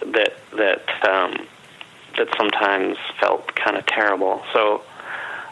[0.05, 1.45] that that um,
[2.17, 4.43] that sometimes felt kind of terrible.
[4.53, 4.83] So,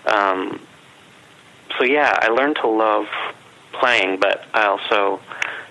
[0.06, 0.60] um,
[1.78, 3.08] so yeah, I learned to love
[3.74, 5.20] playing, but I also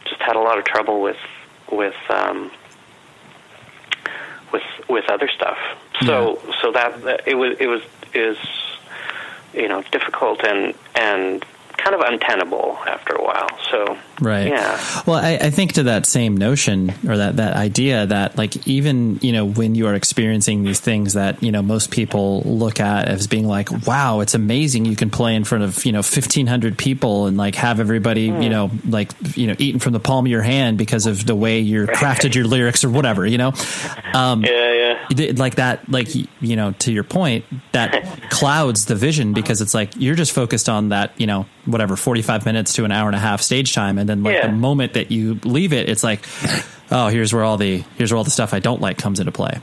[0.04, 1.18] just had a lot of trouble with
[1.72, 2.50] with um,
[4.52, 5.58] with with other stuff.
[6.04, 7.82] So so that, that it was it was
[8.14, 8.38] is
[9.52, 11.44] you know difficult and and
[11.76, 13.48] kind of untenable after a while.
[13.70, 14.48] So Right.
[14.48, 15.02] yeah.
[15.06, 19.18] Well, I, I think to that same notion or that, that idea that like even,
[19.22, 23.08] you know, when you are experiencing these things that, you know, most people look at
[23.08, 24.84] as being like, wow, it's amazing.
[24.84, 28.48] You can play in front of, you know, 1500 people and like have everybody, you
[28.48, 31.60] know, like, you know, eating from the palm of your hand because of the way
[31.60, 33.52] you're crafted your lyrics or whatever, you know?
[34.14, 35.32] Um, Yeah, yeah.
[35.36, 39.90] like that like you know to your point that clouds the vision because it's like
[39.96, 43.20] you're just focused on that you know whatever 45 minutes to an hour and a
[43.20, 44.48] half stage time and then like Yeah.
[44.48, 46.20] the moment that you leave it it's like
[46.90, 49.32] oh here's where all the here's where all the stuff i don't like comes into
[49.32, 49.60] play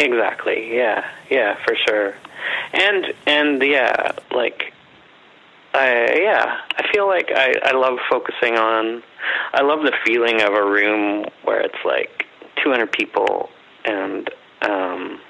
[0.00, 0.76] Exactly.
[0.76, 1.04] Yeah.
[1.28, 2.14] Yeah, for sure.
[2.72, 4.72] And and yeah, like
[5.74, 9.02] I yeah, I feel like I I love focusing on
[9.52, 12.26] I love the feeling of a room where it's like
[12.62, 13.50] 200 people
[13.84, 14.30] and
[14.62, 15.20] um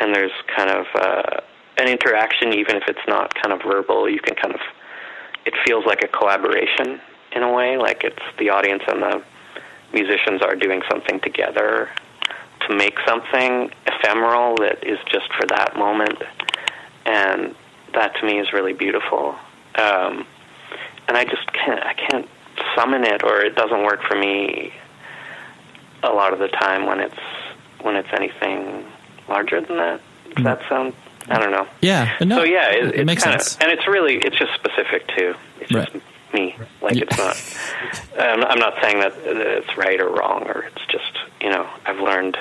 [0.00, 1.40] and there's kind of uh
[1.78, 4.60] an interaction even if it's not kind of verbal, you can kind of
[5.46, 7.00] it feels like a collaboration
[7.34, 9.22] in a way, like it's the audience and the
[9.92, 11.88] musicians are doing something together
[12.68, 16.22] to make something ephemeral that is just for that moment,
[17.06, 17.54] and
[17.92, 19.34] that to me is really beautiful.
[19.76, 20.26] Um,
[21.08, 22.28] and I just can't, I can't
[22.76, 24.72] summon it, or it doesn't work for me
[26.02, 27.18] a lot of the time when it's
[27.82, 28.84] when it's anything
[29.28, 30.00] larger than that.
[30.36, 30.94] Does that sound?
[31.28, 31.66] I don't know.
[31.80, 34.52] yeah no so yeah, it, it it's makes kind sense and it's really it's just
[34.54, 35.90] specific to it's Right.
[35.90, 36.04] just
[36.34, 36.56] me.
[36.82, 37.36] Like it's not.
[38.18, 42.00] I'm, I'm not saying that it's right or wrong, or it's just you know I've
[42.00, 42.36] learned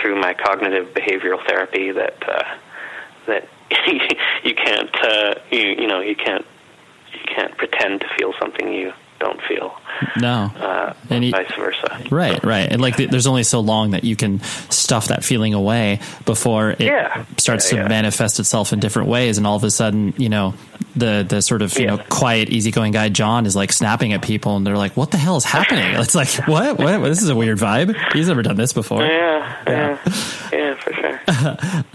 [0.00, 2.56] through my cognitive behavioral therapy that uh,
[3.26, 3.48] that
[4.44, 6.46] you can't uh, you you know you can't
[7.12, 9.74] you can't pretend to feel something you don't feel,
[10.16, 10.50] No.
[10.60, 12.02] uh, And he- vice versa.
[12.10, 12.70] Right, right.
[12.70, 14.40] And like, th- there's only so long that you can
[14.70, 17.24] stuff that feeling away before it Yeah.
[17.36, 17.88] starts Yeah, to yeah.
[17.88, 19.38] manifest itself in different ways.
[19.38, 20.54] And all of a sudden, you know,
[20.94, 24.56] the the sort of you know quiet, easygoing guy John is like snapping at people,
[24.56, 26.78] and they're like, "What the hell is happening?" It's like, "What?
[26.78, 26.98] What?
[27.04, 27.94] This is a weird vibe.
[28.14, 29.98] He's never done this before." Yeah, yeah,
[30.52, 31.84] yeah, for sure.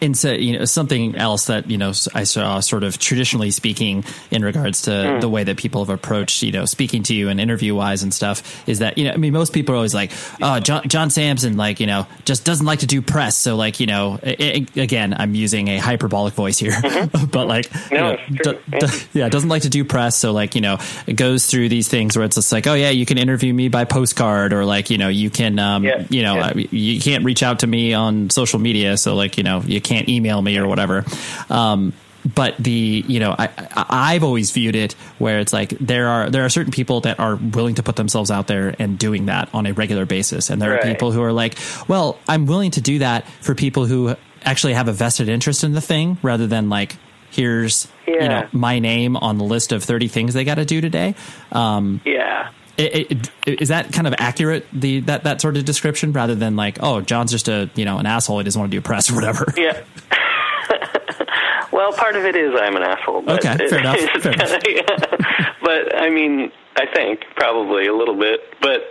[0.00, 4.04] and so you know something else that you know I saw sort of traditionally speaking
[4.30, 5.20] in regards to Hmm.
[5.20, 8.12] the way that people have approached you know speaking to you and interview wise and
[8.12, 11.10] stuff is that you know I mean most people are always like oh John, John
[11.10, 14.66] Samson like you know just doesn't like to do press so like you know a-
[14.76, 16.74] again I'm using a hyperbolic voice here
[17.32, 18.34] but like you Mm-hmm.
[18.34, 21.46] Know, d- d- yeah doesn't like to do press so like you know it goes
[21.46, 24.52] through these things where it's just like oh yeah you can interview me by postcard
[24.52, 26.52] or like you know you can um Yeah, you know yeah.
[26.70, 30.08] You can't reach out to me on social media so like you know you can't
[30.08, 31.04] email me or whatever.
[31.50, 31.92] Um
[32.34, 36.28] but the you know I, I I've always viewed it where it's like there are
[36.30, 39.48] there are certain people that are willing to put themselves out there and doing that
[39.54, 40.50] on a regular basis.
[40.50, 43.86] And there are people who are like well I'm willing to do that for people
[43.86, 44.14] who
[44.44, 46.96] actually have a vested interest in the thing rather than like
[47.30, 50.80] here's you know my name on the list of 30 things they got to do
[50.80, 51.14] today.
[51.52, 52.50] Um Yeah.
[52.78, 56.56] It, it, is that kind of accurate the that that sort of description rather than
[56.56, 59.10] like oh John's just a you know an asshole he doesn't want to do press
[59.10, 59.82] or whatever Yeah.
[61.72, 63.22] well, part of it is I'm an asshole.
[63.22, 64.62] But Okay, fair enough, fair enough.
[64.66, 65.54] yeah.
[65.62, 68.40] But I mean, I think probably a little bit.
[68.62, 68.84] But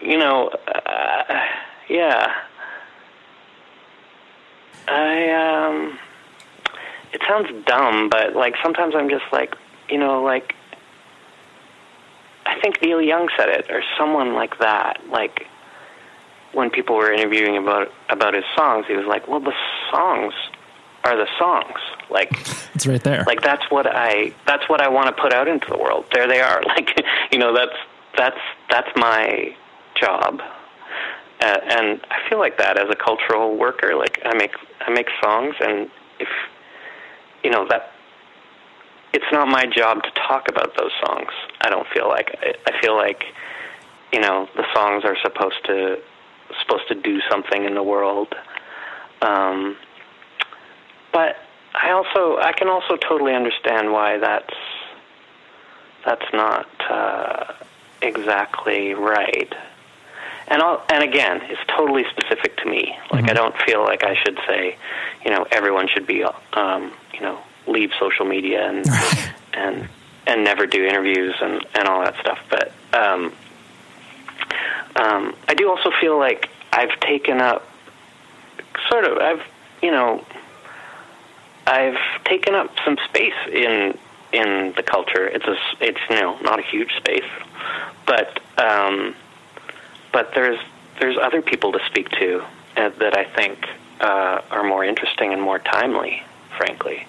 [0.00, 1.40] you know, uh,
[1.88, 2.32] yeah.
[4.88, 5.30] I
[5.68, 5.98] um.
[7.12, 9.54] It sounds dumb, but like sometimes I'm just like,
[9.88, 10.54] you know, like.
[12.46, 15.00] I think Neil Young said it, or someone like that.
[15.08, 15.46] Like
[16.52, 19.54] when people were interviewing about about his songs, he was like, "Well, the
[19.90, 20.34] songs
[21.04, 21.78] are the songs.
[22.10, 22.30] Like,
[22.74, 25.66] it's right there like that's what I that's what I want to put out into
[25.68, 26.06] the world.
[26.12, 26.62] There they are.
[26.74, 27.76] Like, you know, that's
[28.16, 28.40] that's
[28.70, 29.54] that's my
[30.00, 30.40] job."
[31.40, 33.94] Uh, and I feel like that as a cultural worker.
[33.96, 36.28] Like, I make I make songs, and if
[37.42, 37.93] you know that
[39.14, 41.30] it's not my job to talk about those songs.
[41.60, 43.24] I don't feel like I, I feel like
[44.12, 46.00] you know the songs are supposed to
[46.60, 48.34] supposed to do something in the world.
[49.22, 49.76] Um,
[51.12, 51.36] but
[51.74, 54.54] I also I can also totally understand why that's
[56.04, 57.54] that's not uh,
[58.02, 59.52] exactly right.
[60.46, 62.94] And I'll, and again, it's totally specific to me.
[63.10, 64.76] Like I don't feel like I should say,
[65.24, 68.86] you know, everyone should be, um, you know, leave social media and
[69.52, 69.88] and
[70.26, 72.38] and never do interviews and and all that stuff.
[72.50, 73.32] But um,
[74.96, 77.66] um, I do also feel like I've taken up
[78.88, 79.42] sort of I've
[79.82, 80.24] you know
[81.66, 83.98] I've taken up some space in
[84.32, 85.26] in the culture.
[85.26, 87.30] It's a it's you know not a huge space,
[88.06, 89.14] but um,
[90.12, 90.58] but there's
[91.00, 92.44] there's other people to speak to
[92.76, 93.66] uh, that I think
[94.00, 96.22] uh, are more interesting and more timely,
[96.56, 97.06] frankly.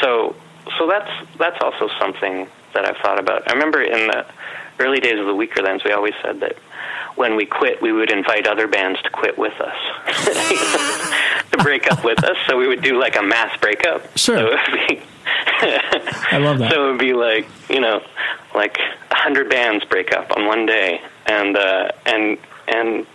[0.00, 0.34] So
[0.78, 3.48] so that's that's also something that I've thought about.
[3.48, 4.26] I remember in the
[4.78, 6.56] early days of the Weakerthans, we always said that
[7.16, 9.76] when we quit, we would invite other bands to quit with us,
[11.50, 12.36] to break up with us.
[12.46, 14.16] So we would do like a mass breakup.
[14.16, 14.38] Sure.
[14.38, 15.02] So it would be
[15.62, 16.70] I love that.
[16.72, 18.02] so it would be like you know,
[18.54, 18.78] like
[19.10, 22.38] a hundred bands break up on one day, and uh, and
[22.68, 23.06] and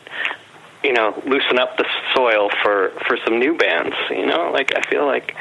[0.83, 3.95] you know, loosen up the soil for for some new bands.
[4.09, 5.35] You know, like I feel like,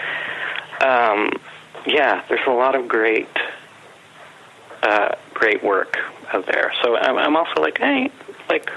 [0.84, 1.30] um,
[1.86, 3.28] yeah, there's a lot of great,
[4.82, 5.96] uh, great work
[6.32, 6.72] out there.
[6.82, 8.10] So I'm, I'm also like, hey,
[8.48, 8.70] like,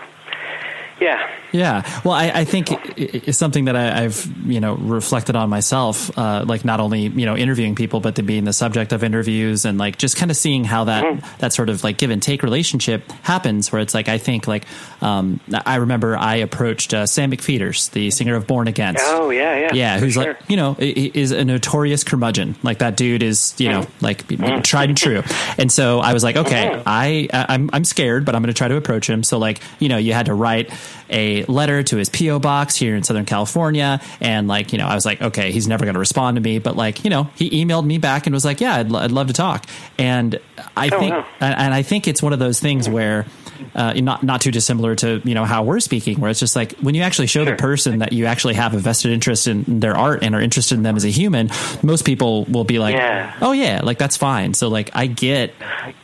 [0.99, 5.49] yeah, Yeah, well, I, I think it's something that I, I've you know reflected on
[5.49, 9.03] myself, uh, like not only you know interviewing people, but to being the subject of
[9.03, 11.37] interviews and like just kind of seeing how that Mm-hmm.
[11.39, 13.71] that sort of like give and take relationship happens.
[13.71, 14.65] Where it's like I think like
[15.01, 19.03] um, I remember I approached uh, Sam McPheeters, the singer of Born Against.
[19.05, 20.23] Oh, yeah, yeah, yeah, who's sure.
[20.33, 22.55] like you know is a notorious curmudgeon.
[22.63, 24.03] Like that dude is you know Mm-hmm.
[24.43, 25.23] like tried and true.
[25.57, 26.81] And so I was like, okay, Mm-hmm.
[26.85, 29.23] I I'm I'm scared, but I'm going to try to approach him.
[29.23, 30.71] So like you know you had to write
[31.09, 34.95] a letter to his PO box here in Southern California, and like you know I
[34.95, 37.63] was like, okay, he's never going to respond to me, but like you know he
[37.65, 39.65] emailed me back and was like, yeah, I'd, I'd love to talk.
[39.97, 40.39] And
[40.75, 41.25] I Oh, think wow.
[41.39, 43.25] and, I think it's one of those things where.
[43.73, 46.73] Uh, not not too dissimilar to you know how we're speaking, where it's just like
[46.77, 49.97] when you actually show the person that you actually have a vested interest in their
[49.97, 51.49] art and are interested in them as a human,
[51.81, 53.33] most people will be like, Yeah.
[53.41, 55.55] "Oh yeah, like that's fine." So like I get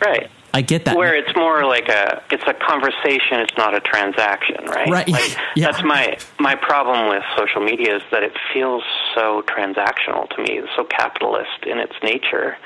[0.04, 0.32] right.
[0.56, 0.96] I get that.
[0.96, 4.90] Where it's more like a it's a conversation, it's not a transaction, right?
[4.90, 5.10] Right.
[5.10, 5.72] Like, Yeah.
[5.72, 8.84] That's my my problem with social media is that it feels
[9.16, 12.58] so transactional to me, so capitalist in its nature,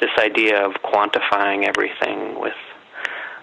[0.00, 2.54] this idea of quantifying everything with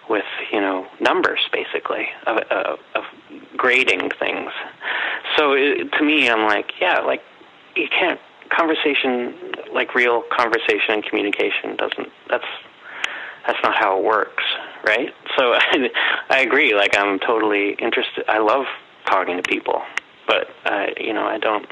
[0.09, 3.03] with you know numbers basically of, of, of
[3.57, 4.51] grading things.
[5.37, 7.21] So it, to me, I'm like, yeah, like
[7.75, 8.19] you can't
[8.49, 9.33] conversation
[9.73, 12.47] like real conversation and communication doesn't that's
[13.45, 14.43] that's not how it works,
[14.83, 15.13] right?
[15.37, 15.89] So I,
[16.29, 16.73] I agree.
[16.73, 18.25] Like I'm totally interested.
[18.27, 18.65] I love
[19.05, 19.81] talking to people,
[20.27, 21.65] but uh, you know, I don't.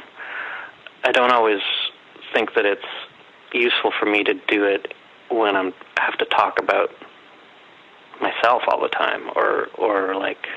[1.04, 1.62] I don't always
[2.34, 2.82] think that it's
[3.54, 4.94] useful for me to do it
[5.30, 6.90] when I'm I have to talk about
[8.22, 10.48] myself all the time, or or like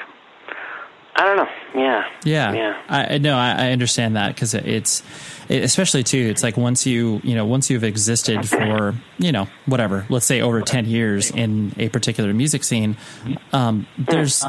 [1.20, 1.48] I don't know.
[1.74, 2.08] Yeah.
[2.24, 2.52] Yeah.
[2.54, 2.82] Yeah.
[2.88, 5.02] I no, I, I understand that because it's
[5.50, 6.16] it, especially too.
[6.30, 10.40] It's like once you you know once you've existed for you know whatever, let's say
[10.40, 12.96] over ten years in a particular music scene,
[13.52, 14.42] um, there's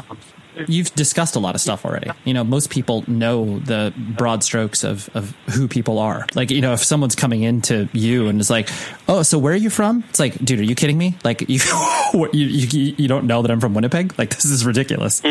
[0.66, 2.10] you've discussed a lot of stuff already.
[2.24, 6.26] You know, most people know the broad strokes of, of who people are.
[6.34, 8.68] Like, you know, if someone's coming into you and is like,
[9.08, 11.16] "Oh, so where are you from?" It's like, dude, are you kidding me?
[11.24, 11.60] Like, you
[12.32, 14.14] you you, you don't know that I'm from Winnipeg?
[14.18, 15.22] Like, this is ridiculous.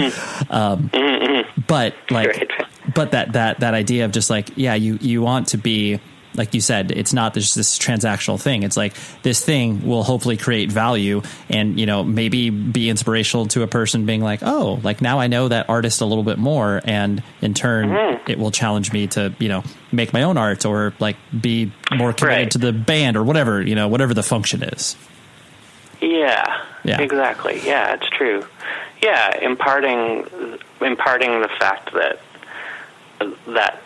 [0.50, 0.90] Um,
[1.68, 2.52] but like, Right.
[2.96, 6.00] but that that that idea of just like, yeah, you you want to be.
[6.34, 8.64] Like you said, it's not just this transactional thing.
[8.64, 13.64] It's like this thing will hopefully create value and, you know, maybe be inspirational to
[13.64, 16.80] a person being like, oh, like now I know that artist a little bit more.
[16.86, 18.32] And in turn, mm-hmm.
[18.32, 22.14] it will challenge me to, you know, make my own art or like be more
[22.14, 22.52] committed Right.
[22.52, 24.96] to the band or whatever, you know, whatever the function is.
[26.02, 27.00] Yeah, Yeah.
[27.00, 27.62] exactly.
[27.64, 28.46] Yeah, it's true.
[29.02, 30.26] Yeah, imparting
[30.82, 32.20] imparting the fact that
[33.48, 33.82] that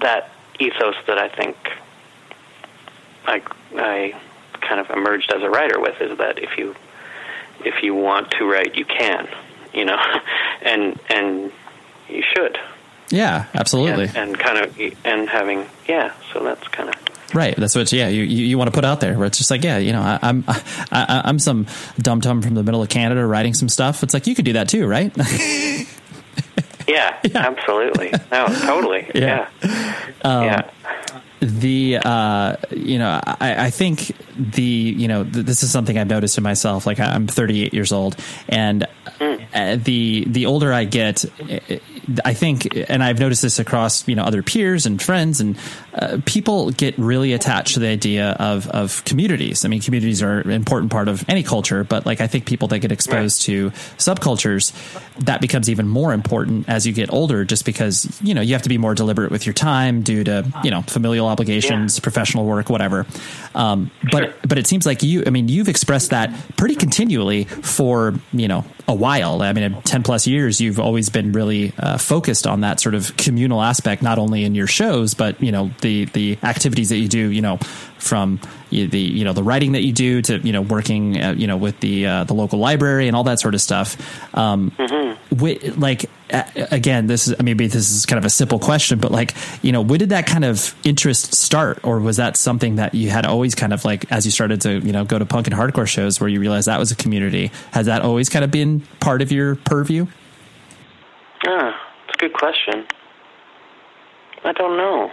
[0.00, 1.56] that ethos that I think
[3.26, 3.42] I
[3.76, 4.14] I
[4.60, 6.74] kind of emerged as a writer with is that if you
[7.64, 9.28] if you want to write, you can,
[9.74, 9.98] you know,
[10.62, 11.52] and and
[12.08, 12.58] you should,
[13.10, 14.04] Yeah, absolutely.
[14.06, 16.12] and, and kind of and having yeah.
[16.32, 16.94] So that's kind of
[17.34, 17.54] Right.
[17.56, 17.92] That's what.
[17.92, 18.08] Yeah.
[18.08, 20.00] You, you, you want to put out there where it's just like, yeah, you know,
[20.02, 20.62] I, I'm I,
[20.92, 21.66] I, I'm some
[21.98, 24.02] dum dum from the middle of Canada writing some stuff.
[24.02, 25.12] It's like you could do that too, right?
[26.88, 29.48] yeah, absolutely, no, totally, Yeah.
[29.62, 30.70] yeah, yeah.
[31.40, 36.08] the uh, you know, I, I think the you know th- this is something I've
[36.08, 36.86] noticed in myself.
[36.86, 38.16] Like I'm 38 years old,
[38.48, 38.86] and
[39.20, 41.24] uh, the the older I get,
[42.24, 45.56] I think, and I've noticed this across you know other peers and friends, and
[45.94, 49.64] uh, people get really attached to the idea of of communities.
[49.64, 52.68] I mean, communities are an important part of any culture, but like I think people
[52.68, 54.72] that get exposed to subcultures,
[55.24, 58.62] that becomes even more important as you get older, just because you know you have
[58.62, 62.02] to be more deliberate with your time due to you know familial obligations, Yeah.
[62.02, 63.06] professional work, whatever.
[63.54, 68.14] Um, but but it seems like you, I mean, you've expressed that pretty continually for
[68.32, 69.42] you know a while.
[69.42, 73.16] I mean, ten plus years, you've always been really uh, focused on that sort of
[73.16, 77.08] communal aspect, not only in your shows, but you know the the activities that you
[77.08, 77.30] do.
[77.30, 77.58] You know,
[77.98, 78.40] from
[78.70, 81.56] the you know the writing that you do to you know working uh, you know
[81.56, 83.96] with the uh, the local library and all that sort of stuff.
[84.36, 84.72] Um,
[85.30, 88.98] wi- like again, this is I mean, maybe this is kind of a simple question,
[88.98, 92.76] but like you know, when did that kind of interest start, or was that something
[92.76, 95.26] that you had always kind of like as you started to you know go to
[95.26, 97.50] punk and hardcore shows where you realized that was a community?
[97.72, 100.06] Has that always kind of been part of your purview?
[102.20, 102.86] Good question.
[104.44, 105.10] I don't know.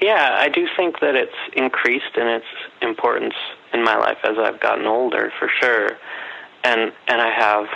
[0.00, 2.46] Yeah, I do think that it's increased in its
[2.80, 3.34] importance
[3.74, 5.90] in my life as I've gotten older, for sure.
[6.64, 7.66] And and I have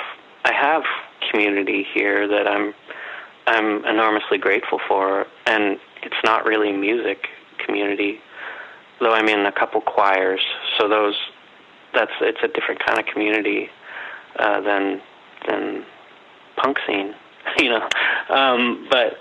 [0.46, 0.82] I have
[1.30, 2.72] community here that I'm
[3.46, 7.28] I'm enormously grateful for, and it's not really music
[7.66, 8.18] community,
[8.98, 10.40] though I'm in a couple choirs.
[10.78, 11.16] So those
[11.92, 13.68] that's it's a different kind of community
[14.38, 15.02] uh, than
[15.46, 15.84] than
[16.56, 17.14] punk scene,
[17.58, 17.88] you know.
[18.28, 19.18] Um, but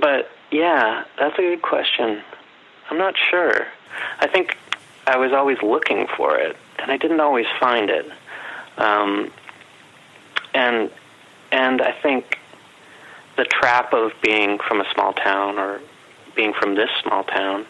[0.00, 2.22] but yeah, that's a good question.
[2.90, 3.66] I'm not sure.
[4.20, 4.56] I think
[5.06, 8.06] I was always looking for it, and I didn't always find it.
[8.78, 9.30] Um,
[10.54, 10.90] and
[11.52, 12.38] and I think
[13.36, 15.80] the trap of being from a small town or
[16.34, 17.66] being from this small town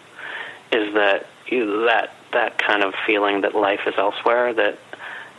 [0.73, 4.79] is that you, that that kind of feeling that life is elsewhere, that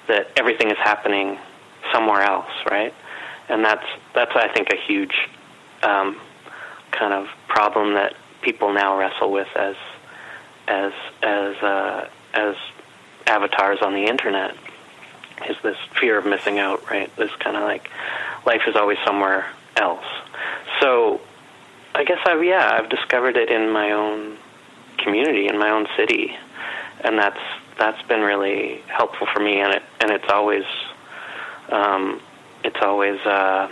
[0.08, 1.38] that everything is happening
[1.92, 2.94] somewhere else, right?
[3.50, 5.16] And that's that's I think a huge
[5.84, 6.20] um,
[6.92, 9.76] kind of problem that people now wrestle with as
[10.68, 12.56] as as uh, as
[13.26, 14.56] avatars on the internet
[15.50, 17.14] is this fear of missing out, right?
[17.16, 17.90] This kind of like
[18.46, 19.46] life is always somewhere
[19.76, 20.06] else.
[20.80, 21.22] So
[21.96, 24.38] I guess I've yeah I've discovered it in my own
[24.98, 26.36] community in my own city,
[27.02, 27.40] and that's
[27.78, 29.60] that's been really helpful for me.
[29.60, 30.66] And it and it's always
[31.70, 32.22] um,
[32.64, 33.70] it's always uh,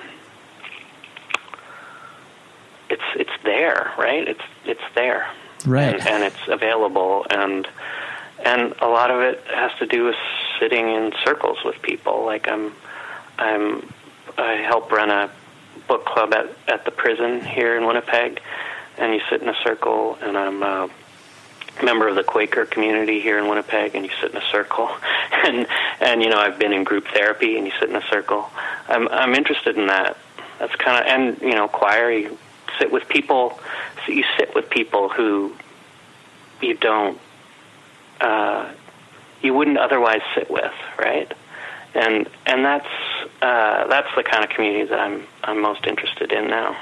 [2.89, 4.27] it's it's there, right?
[4.27, 5.27] It's it's there,
[5.65, 5.93] Right.
[5.95, 7.67] And, and it's available, and
[8.43, 10.15] and a lot of it has to do with
[10.59, 12.23] sitting in circles with people.
[12.25, 12.71] Like I'm,
[13.37, 13.91] I'm,
[14.37, 15.31] I help run a
[15.87, 18.39] book club at at the prison here in Winnipeg,
[18.97, 20.63] and you sit in a circle, and I'm.
[20.63, 20.87] Uh,
[21.83, 24.89] member of the Quaker community here in Winnipeg, and you sit in a circle,
[25.31, 25.67] and
[25.99, 28.49] and you know I've been in group therapy, and you sit in a circle.
[28.87, 30.17] I'm I'm interested in that.
[30.59, 32.11] That's kind of and you know choir.
[32.11, 32.37] You
[32.79, 33.59] sit with people.
[34.05, 35.55] So you sit with people who
[36.61, 37.19] you don't
[38.21, 38.71] uh,
[39.41, 41.31] you wouldn't otherwise sit with, right?
[41.93, 42.87] And and that's
[43.41, 46.77] uh, that's the kind of community that I'm I'm most interested in now.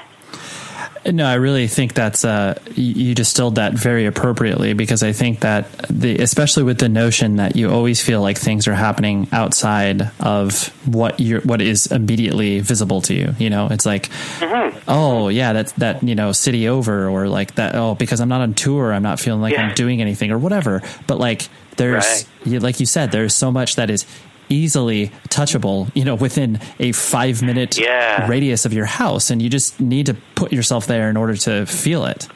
[1.06, 5.70] No, I really think that's uh, you distilled that very appropriately because I think that
[5.90, 10.68] the especially with the notion that you always feel like things are happening outside of
[10.86, 13.34] what you what is immediately visible to you.
[13.38, 14.08] You know, it's like,
[14.38, 14.78] mm-hmm.
[14.88, 17.74] oh yeah, that's that you know city over or like that.
[17.74, 19.68] Oh, because I'm not on tour, I'm not feeling like yeah.
[19.68, 20.82] I'm doing anything or whatever.
[21.06, 22.62] But like there's right.
[22.62, 24.06] like you said, there's so much that is
[24.48, 28.26] easily touchable, you know, within a five minute yeah.
[28.28, 29.30] radius of your house.
[29.30, 32.28] And you just need to put yourself there in order to feel it.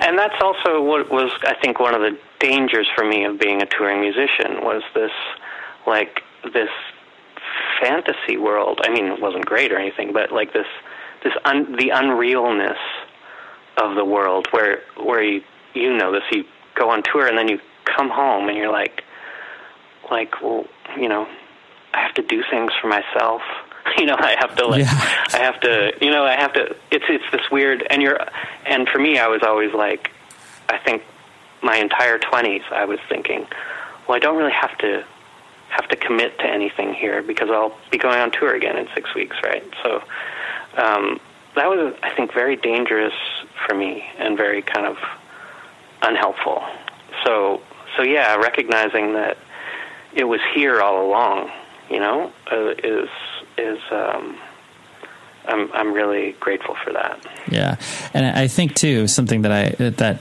[0.00, 3.62] And that's also what was, I think, one of the dangers for me of being
[3.62, 5.10] a touring musician was this,
[5.86, 6.22] like,
[6.52, 6.70] this
[7.80, 8.80] fantasy world.
[8.84, 10.66] I mean, it wasn't great or anything, but like this,
[11.24, 12.78] this un, the unrealness
[13.76, 15.42] of the world where, where you,
[15.74, 19.02] you know this, you go on tour and then you come home and you're like,
[20.10, 20.64] like, well,
[20.96, 21.28] you know,
[21.94, 23.42] I have to do things for myself.
[23.96, 25.24] You know, I have to like, yeah.
[25.32, 26.76] I have to, you know, I have to.
[26.90, 28.20] It's it's this weird, and you're,
[28.66, 30.10] and for me, I was always like,
[30.68, 31.02] I think
[31.62, 33.46] my entire twenties, I was thinking,
[34.06, 35.04] well, I don't really have to
[35.70, 39.14] have to commit to anything here because I'll be going on tour again in six
[39.14, 39.64] weeks, right?
[39.82, 40.02] So
[40.76, 41.18] um,
[41.56, 43.14] that was, I think, very dangerous
[43.66, 44.98] for me and very kind of
[46.02, 46.62] unhelpful.
[47.24, 47.62] So
[47.96, 49.38] so yeah, recognizing that
[50.18, 51.48] it was here all along.
[51.88, 53.08] You know, uh, is
[53.56, 54.36] is um,
[55.48, 57.24] I'm I'm really grateful for that.
[57.50, 57.76] Yeah,
[58.12, 60.20] and I think too something that I that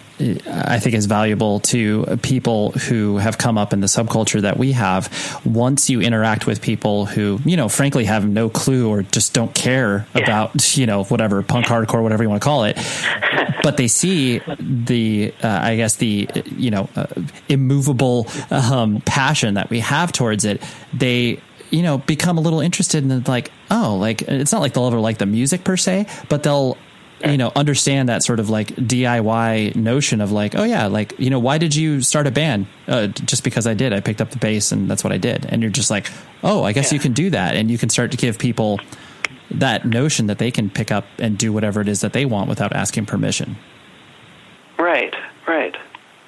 [0.49, 4.71] I think is valuable to people who have come up in the subculture that we
[4.71, 5.41] have.
[5.45, 9.53] Once you interact with people who you know, frankly, have no clue or just don't
[9.53, 10.23] care yeah.
[10.23, 12.77] about you know whatever punk hardcore, whatever you want to call it,
[13.63, 17.07] but they see the uh, I guess the you know uh,
[17.49, 20.61] immovable um, passion that we have towards it.
[20.93, 24.87] They you know, become a little interested in like, oh, like it's not like they'll
[24.87, 26.77] ever like the music per se, but they'll
[27.25, 31.31] you know understand that sort of like DIY notion of like oh yeah like you
[31.31, 32.67] know why did you start a band?
[32.87, 33.93] Uh, just because I did.
[33.93, 35.45] I picked up the bass and that's what I did.
[35.45, 36.11] And you're just like
[36.43, 36.97] oh I guess yeah.
[36.97, 37.55] you can do that.
[37.55, 38.79] And you can start to give people
[39.49, 42.49] that notion that they can pick up and do whatever it is that they want
[42.49, 43.57] without asking permission.
[44.77, 45.13] Right
[45.47, 45.75] right.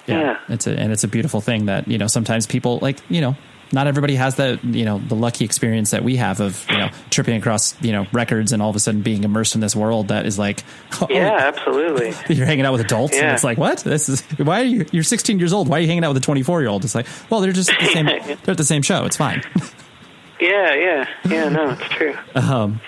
[0.07, 0.39] Yeah, yeah.
[0.49, 3.35] it's a and it's a beautiful thing that you know sometimes people like you know
[3.72, 6.89] not everybody has the you know the lucky experience that we have of you know
[7.09, 10.09] tripping across you know records and all of a sudden being immersed in this world
[10.09, 10.63] that is like
[11.01, 12.13] oh, yeah absolutely.
[12.36, 13.24] you're hanging out with adults yeah.
[13.24, 13.80] and it's like what?
[13.80, 15.67] This is why are you you're 16 years old.
[15.67, 17.72] Why are you hanging out with a 24 year old it's like well they're just
[17.80, 18.05] the same
[18.43, 19.05] they're at the same show.
[19.05, 19.43] It's fine.
[20.39, 21.09] Yeah yeah.
[21.26, 22.17] Yeah no it's true.
[22.36, 22.82] Um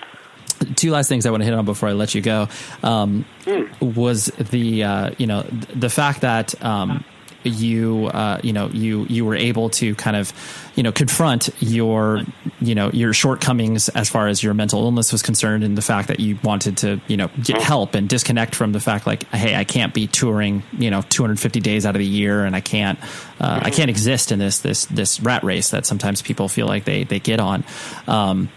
[0.76, 2.48] two last things I want to hit on before I let you go.
[2.82, 3.94] Um, mm.
[3.94, 7.04] was the uh, you know the fact that um,
[7.44, 10.32] you uh, you know you you were able to kind of
[10.76, 12.22] you know confront your
[12.60, 16.08] you know your shortcomings as far as your mental illness was concerned and the fact
[16.08, 19.54] that you wanted to you know get help and disconnect from the fact like hey
[19.54, 22.98] I can't be touring you know 250 days out of the year and I can't
[23.40, 26.84] uh, I can't exist in this this this rat race that sometimes people feel like
[26.84, 27.64] they they get on.
[28.06, 28.48] Um,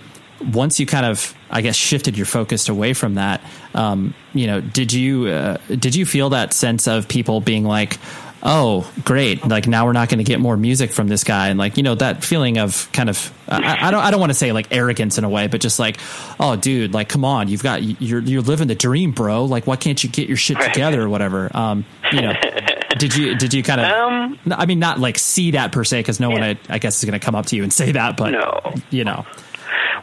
[0.54, 3.42] once you kind of I guess shifted your focus away from that
[3.74, 7.98] um, you know did you uh, did you feel that sense of people being like
[8.46, 9.46] oh, great.
[9.46, 11.50] Like now we're not going to get more music from this guy.
[11.50, 14.30] And like, you know, that feeling of kind of, I, I don't, I don't want
[14.30, 15.98] to say like arrogance in a way, but just like,
[16.40, 19.46] oh dude, like, come on, you've got, you're, you're living the dream, bro.
[19.46, 21.50] Like, why can't you get your shit together or whatever?
[21.58, 22.34] Um, you know,
[23.00, 26.04] did you, did you kind of, um, I mean, not like see that per se,
[26.04, 26.34] cause no yeah.
[26.34, 28.30] one, I, I, guess is going to come up to you and say that, but
[28.30, 28.76] no.
[28.92, 29.26] you know.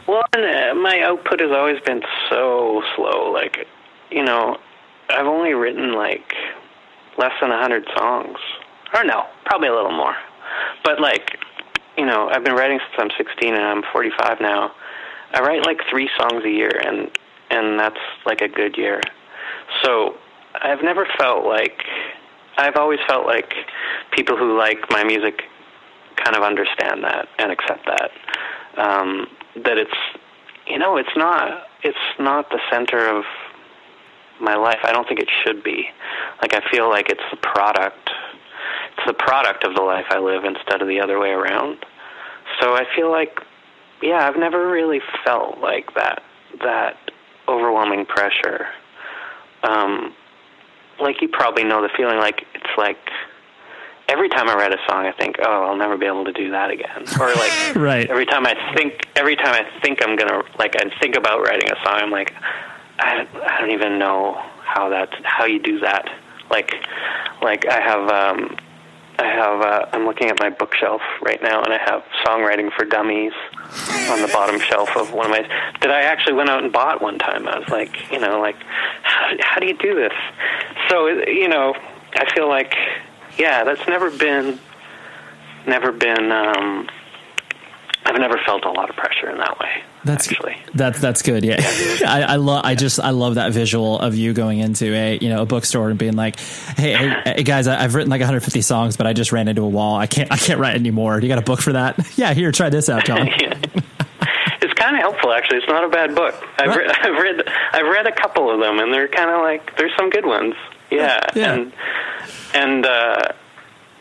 [0.05, 3.31] Well, uh, my output has always been so slow.
[3.31, 3.67] Like,
[4.11, 4.57] you know,
[5.09, 6.33] I've only written like
[7.17, 8.37] less than a hundred songs,
[8.93, 10.15] or no, probably a little more.
[10.83, 11.37] But like,
[11.97, 14.71] you know, I've been writing since I'm 16 and I'm 45 now.
[15.33, 17.09] I write like three songs a year, and
[17.49, 19.01] and that's like a good year.
[19.83, 20.15] So
[20.61, 21.81] I've never felt like
[22.57, 23.53] I've always felt like
[24.11, 25.43] people who like my music
[26.15, 28.11] kind of understand that and accept that.
[28.77, 29.91] Um, that it's
[30.67, 33.23] you know it's not it's not the center of
[34.43, 34.79] my life.
[34.83, 35.85] I don't think it should be.
[36.41, 38.09] Like I feel like it's a product.
[38.97, 41.77] It's the product of the life I live instead of the other way around.
[42.61, 43.39] So I feel like,
[44.01, 46.21] yeah, I've never really felt like that
[46.61, 46.97] that
[47.47, 48.67] overwhelming pressure.
[49.63, 50.13] Um,
[50.99, 52.17] like you probably know the feeling.
[52.17, 52.97] Like it's like
[54.09, 56.51] every time I write a song, I think, oh, I'll never be able to do
[56.51, 57.03] that again.
[57.19, 58.09] Or like Right.
[58.09, 61.69] every time I think, every time I think I'm gonna like, I think about writing
[61.71, 62.33] a song, I'm like,
[62.99, 66.09] I, I don't even know how that how you do that.
[66.49, 66.73] Like,
[67.41, 68.57] like I have, um,
[69.19, 72.85] I have, uh, I'm looking at my bookshelf right now, and I have songwriting for
[72.85, 73.33] dummies
[74.09, 75.41] on the bottom shelf of one of my
[75.81, 77.47] that I actually went out and bought one time.
[77.47, 78.57] I was like, you know, like
[79.03, 80.13] how, how do you do this?
[80.89, 81.75] So you know,
[82.13, 82.75] I feel like
[83.37, 84.59] yeah, that's never been
[85.65, 86.31] never been.
[86.31, 86.89] Um,
[88.05, 89.83] I've never felt a lot of pressure in that way.
[90.05, 90.57] That's actually.
[90.73, 91.43] that's that's good.
[91.45, 91.57] Yeah,
[92.05, 92.65] I, I love.
[92.65, 95.89] I just I love that visual of you going into a you know a bookstore
[95.89, 99.13] and being like, hey, hey, hey guys, I, I've written like 150 songs, but I
[99.13, 99.95] just ran into a wall.
[99.95, 101.19] I can't I can't write anymore.
[101.19, 101.97] Do you got a book for that?
[102.17, 103.27] yeah, here, try this out, John.
[103.27, 103.57] Yeah.
[104.61, 105.57] It's kind of helpful, actually.
[105.57, 106.35] It's not a bad book.
[106.57, 106.77] I've, Right.
[106.87, 107.43] read, I've read
[107.73, 110.55] I've read a couple of them, and they're kind of like there's some good ones.
[110.91, 111.53] Yeah, Yeah.
[111.53, 111.73] and
[112.53, 113.27] and uh,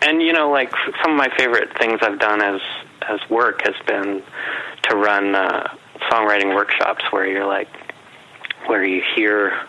[0.02, 0.72] and you know, like
[1.02, 2.60] some of my favorite things I've done as
[3.08, 4.22] as work has been
[4.88, 5.74] to run uh,
[6.10, 7.68] songwriting workshops where you're like
[8.66, 9.60] where you hear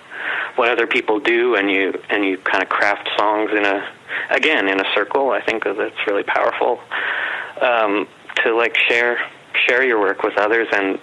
[0.56, 3.90] what other people do and you and you kind of craft songs in a
[4.30, 5.32] again in a circle.
[5.32, 6.80] I think that's really powerful
[7.62, 8.08] um,
[8.44, 9.20] to like share
[9.68, 11.00] share your work with others and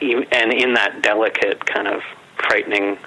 [0.00, 2.02] and in that delicate kind of
[2.36, 2.98] frightening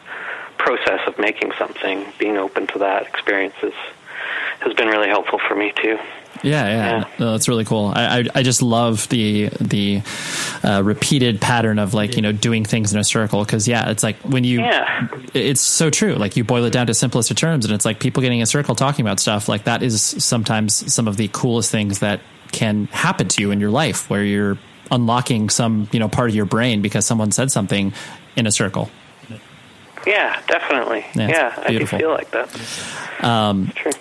[0.57, 3.74] process of making something, being open to that experience is,
[4.62, 5.97] has been really helpful for me too.
[6.41, 7.03] Yeah, yeah, Yeah.
[7.20, 7.91] No, that's really cool.
[7.93, 10.01] I, I I just love the the
[10.64, 14.03] uh, repeated pattern of like you know doing things in a circle because yeah, it's
[14.03, 15.07] like when you Yeah.
[15.34, 16.14] it's so true.
[16.16, 18.43] Like you boil it down to simplest of terms, and it's like people getting in
[18.43, 19.49] a circle talking about stuff.
[19.49, 22.22] Like that is sometimes some of the coolest things that
[22.53, 24.57] can happen to you in your life, where you're
[24.91, 27.91] unlocking some you know part of your brain because someone said something
[28.38, 28.89] in a circle.
[30.07, 31.05] Yeah, definitely.
[31.16, 32.49] Yeah, Yeah, I do feel like that.
[33.22, 33.91] Um, True.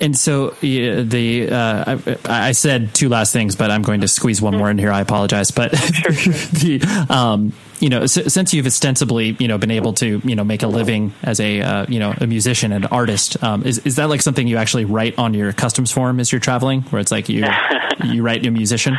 [0.00, 4.08] And so yeah, the uh, I, I said two last things, but I'm going to
[4.08, 4.92] squeeze one more in here.
[4.92, 9.92] I apologize, but the um, you know s- since you've ostensibly you know been able
[9.94, 13.42] to you know make a living as a uh, you know a musician and artist,
[13.42, 16.40] um, is is that like something you actually write on your customs form as you're
[16.40, 17.46] traveling, where it's like you
[18.04, 18.96] you write your musician?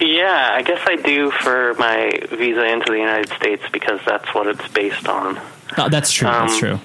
[0.00, 4.46] Yeah, I guess I do for my visa into the United States because that's what
[4.46, 5.38] it's based on.
[5.76, 6.26] Oh, that's true.
[6.28, 6.80] that's Um, true.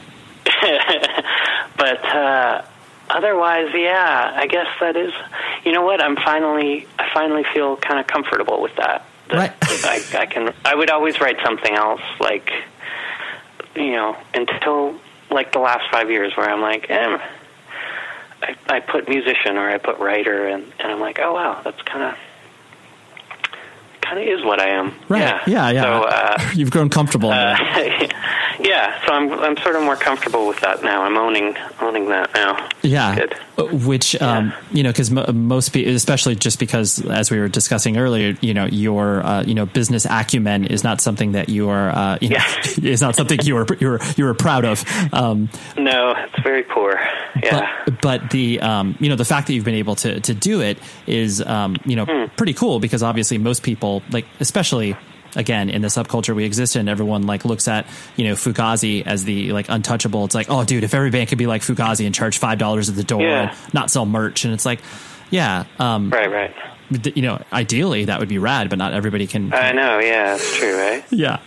[1.78, 2.62] but uh,
[3.10, 5.14] otherwise, yeah, I guess that is.
[5.64, 6.02] You know what?
[6.02, 9.06] I'm finally, I finally feel kind of comfortable with that.
[9.30, 9.54] That Right.
[9.62, 10.54] I, I can.
[10.64, 12.52] I would always write something else, like
[13.76, 14.96] you know, until
[15.32, 17.18] like the last five years, where I'm like, eh,
[18.42, 21.82] I, I put musician or I put writer, and, and I'm like, oh wow, that's
[21.84, 22.16] kind of.
[24.02, 24.94] Kind of is what I am.
[25.10, 25.22] Right.
[25.22, 25.42] Yeah.
[25.48, 25.70] Yeah.
[25.72, 25.82] Yeah.
[25.82, 27.32] So, uh, You've grown comfortable.
[27.32, 27.58] uh.
[28.66, 31.04] Yeah, so I'm I'm sort of more comfortable with that now.
[31.04, 32.68] I'm owning owning that now.
[32.82, 33.36] Yeah, Good.
[33.86, 38.36] Which um, you know, because most people, especially just because, as we were discussing earlier,
[38.42, 42.18] you know, your uh, you know business acumen is not something that you are, uh,
[42.22, 42.62] you know, Yeah.
[42.92, 44.84] is not something you are you're you're proud of.
[45.14, 47.00] Um, No, it's very poor.
[47.42, 47.70] Yeah.
[47.86, 50.62] but, but the um, you know the fact that you've been able to to do
[50.62, 52.26] it is um, you know Hmm.
[52.36, 54.96] pretty cool because obviously most people like especially
[55.36, 59.24] again in the subculture we exist in everyone like looks at you know Fugazi as
[59.26, 62.14] the like untouchable it's like oh dude if every band could be like Fugazi and
[62.16, 63.50] charge five dollars at the door Yeah.
[63.50, 64.80] and not sell merch and it's like
[65.30, 66.56] yeah um right, right.
[67.16, 70.00] you know ideally that would be rad but not everybody can I know.
[70.00, 71.04] Yeah, it's true, right?
[71.10, 71.40] yeah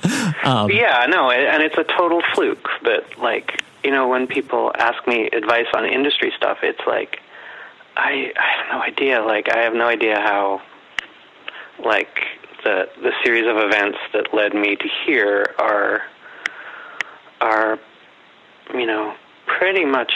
[0.44, 2.68] um, Yeah, no, and it's a total fluke.
[2.82, 7.20] But like, you know, when people ask me advice on industry stuff, it's like,
[7.96, 9.22] I I have no idea.
[9.22, 10.60] Like, I have no idea how,
[11.84, 12.18] like,
[12.68, 16.02] the the series of events that led me to here are
[17.40, 17.78] are,
[18.74, 19.14] you know,
[19.46, 20.12] pretty much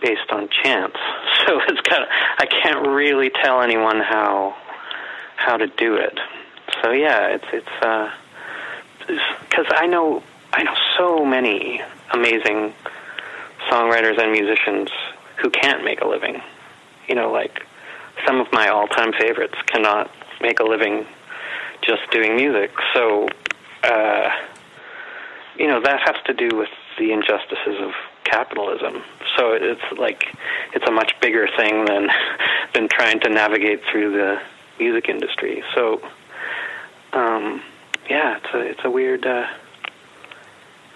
[0.00, 0.94] based on chance.
[1.46, 4.54] So it's kind of I can't really tell anyone how
[5.36, 6.18] how to do it.
[6.82, 8.10] So yeah, it's it's uh
[9.06, 10.22] because I know
[10.52, 11.80] I know so many
[12.12, 12.74] amazing
[13.70, 14.90] songwriters and musicians
[15.38, 16.42] who can't make a living.
[17.08, 17.62] You know, like
[18.26, 21.06] some of my all-time favorites cannot make a living
[21.82, 22.70] just doing music.
[22.94, 23.28] So,
[23.82, 24.30] uh,
[25.56, 27.92] you know, that has to do with the injustices of
[28.24, 29.02] capitalism.
[29.36, 30.24] So it's like
[30.74, 32.08] it's a much bigger thing than
[32.74, 34.40] than trying to navigate through the
[34.78, 35.62] music industry.
[35.74, 36.00] So,
[37.12, 37.62] um,
[38.08, 39.46] yeah, it's a it's a weird uh,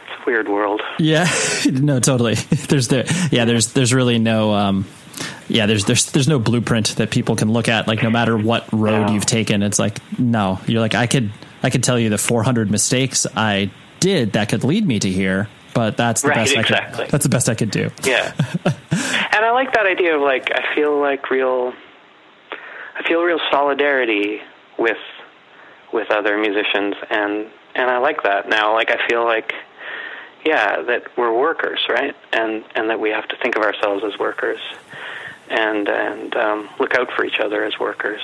[0.06, 0.82] it's a weird world.
[0.98, 1.28] Yeah,
[1.70, 2.34] no, totally.
[2.68, 3.44] There's the yeah.
[3.44, 4.86] There's there's really no um,
[5.48, 7.86] yeah, there's there's there's no blueprint that people can look at.
[7.88, 9.12] Like no matter what road No.
[9.14, 10.58] you've taken, it's like no.
[10.66, 11.30] You're like I could
[11.62, 13.70] I could tell you the 400 mistakes I
[14.00, 17.04] did that could lead me to here, but that's the Right, best I exactly.
[17.04, 17.12] could.
[17.12, 17.90] That's the best I could do.
[18.04, 18.32] Yeah.
[18.64, 21.72] and I like that idea of like I feel like real
[22.98, 24.40] I feel real solidarity
[24.78, 24.98] with
[25.92, 28.74] with other musicians and and I like that now.
[28.74, 29.52] Like I feel like
[30.44, 32.14] yeah, that we're workers, right?
[32.32, 34.60] And and that we have to think of ourselves as workers
[35.48, 38.20] and and um, look out for each other as workers.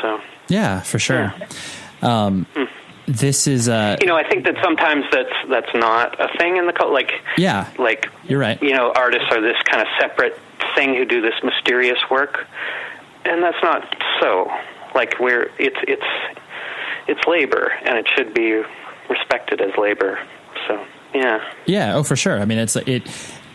[0.00, 1.32] So Yeah, for sure.
[2.02, 2.46] Um,
[3.06, 6.66] this is uh, you know, I think that sometimes that's that's not a thing in
[6.66, 6.92] the cult.
[6.92, 7.68] Like Yeah.
[7.78, 8.60] like You're right.
[8.62, 10.38] You know, artists are this kind of separate
[10.74, 12.46] thing who do this mysterious work,
[13.24, 14.50] and that's not so.
[14.94, 16.38] Like we're it's it's
[17.08, 18.62] it's labor, and it should be
[19.08, 20.18] respected as labor.
[21.14, 22.40] Yeah, Yeah, oh for sure.
[22.40, 23.02] I mean, it's it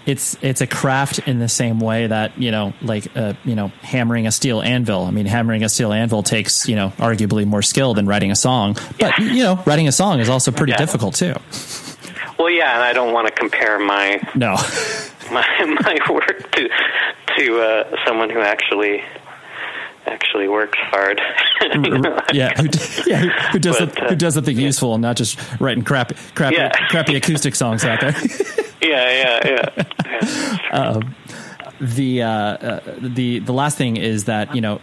[0.05, 3.69] it's it's a craft in the same way that you know, like uh, you know,
[3.81, 5.03] hammering a steel anvil.
[5.05, 8.35] I mean, hammering a steel anvil takes you know arguably more skill than writing a
[8.35, 10.77] song, but you know, writing a song is also pretty Yeah.
[10.77, 11.34] difficult too.
[12.39, 14.55] well, yeah, and I don't want to compare my No,
[15.31, 15.45] my
[15.81, 16.69] my work to
[17.38, 19.03] to uh, someone who actually
[20.07, 21.21] actually works hard.
[22.34, 22.67] Yeah, who,
[23.09, 26.15] yeah, who, who does But, uh, who does something useful and not just writing crappy
[26.35, 26.71] crappy Yeah.
[26.89, 28.11] crappy acoustic songs out there.
[28.81, 29.84] yeah, yeah, yeah.
[30.71, 31.01] yeah.
[31.80, 34.82] The uh, uh, the the last thing is that you know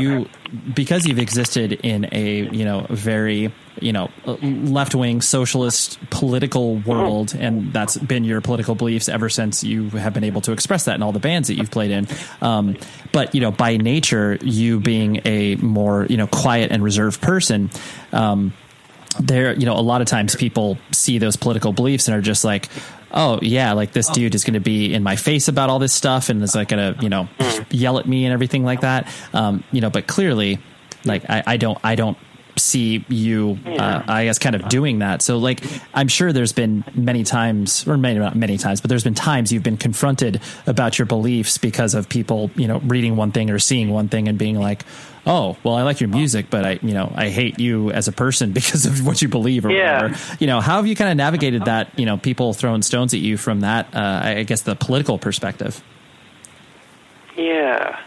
[0.00, 0.28] you
[0.74, 4.10] because you've existed in a you know very you know
[4.42, 10.14] left wing socialist political world and that's been your political beliefs ever since you have
[10.14, 12.06] been able to express that in all the bands that you've played in.
[12.40, 12.76] Um,
[13.12, 17.70] but you know by nature you being a more you know quiet and reserved person
[18.12, 18.52] um,
[19.20, 22.44] there you know a lot of times people see those political beliefs and are just
[22.44, 22.68] like
[23.12, 25.92] oh yeah like this dude is going to be in my face about all this
[25.92, 27.28] stuff and is like going to you know
[27.70, 29.08] yell at me and everything like that.
[29.32, 30.58] Um, you know but clearly
[31.04, 32.18] like I, I don't i don't
[32.58, 35.62] see you uh, i guess kind of doing that so like
[35.94, 39.52] i'm sure there's been many times or many not many times but there's been times
[39.52, 43.58] you've been confronted about your beliefs because of people you know reading one thing or
[43.58, 44.84] seeing one thing and being like
[45.26, 48.12] oh well i like your music but i you know i hate you as a
[48.12, 50.02] person because of what you believe or Yeah.
[50.02, 53.14] whatever you know how have you kind of navigated that you know people throwing stones
[53.14, 55.82] at you from that uh, i guess the political perspective
[57.36, 58.00] Yeah.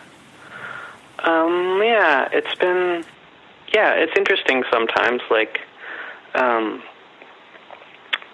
[1.24, 3.06] Um, yeah, it's been
[3.74, 5.60] yeah, it's interesting sometimes like
[6.36, 6.84] um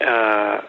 [0.01, 0.61] uh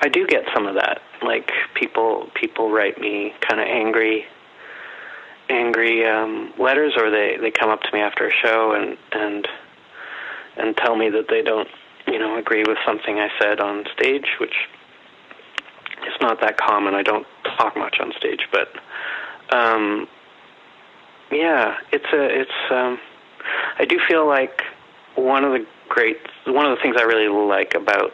[0.00, 1.00] I do get some of that.
[1.22, 4.26] Like people people write me kind of angry
[5.48, 9.48] angry um letters or they they come up to me after a show and and
[10.56, 11.68] and tell me that they don't,
[12.06, 14.54] you know, agree with something I said on stage, which
[16.06, 16.94] is not that common.
[16.94, 18.68] I don't talk much on stage, but
[19.56, 20.08] um,
[21.30, 22.70] yeah, it's a it's.
[22.70, 22.98] Um,
[23.78, 24.62] I do feel like
[25.14, 28.12] one of the great one of the things I really like about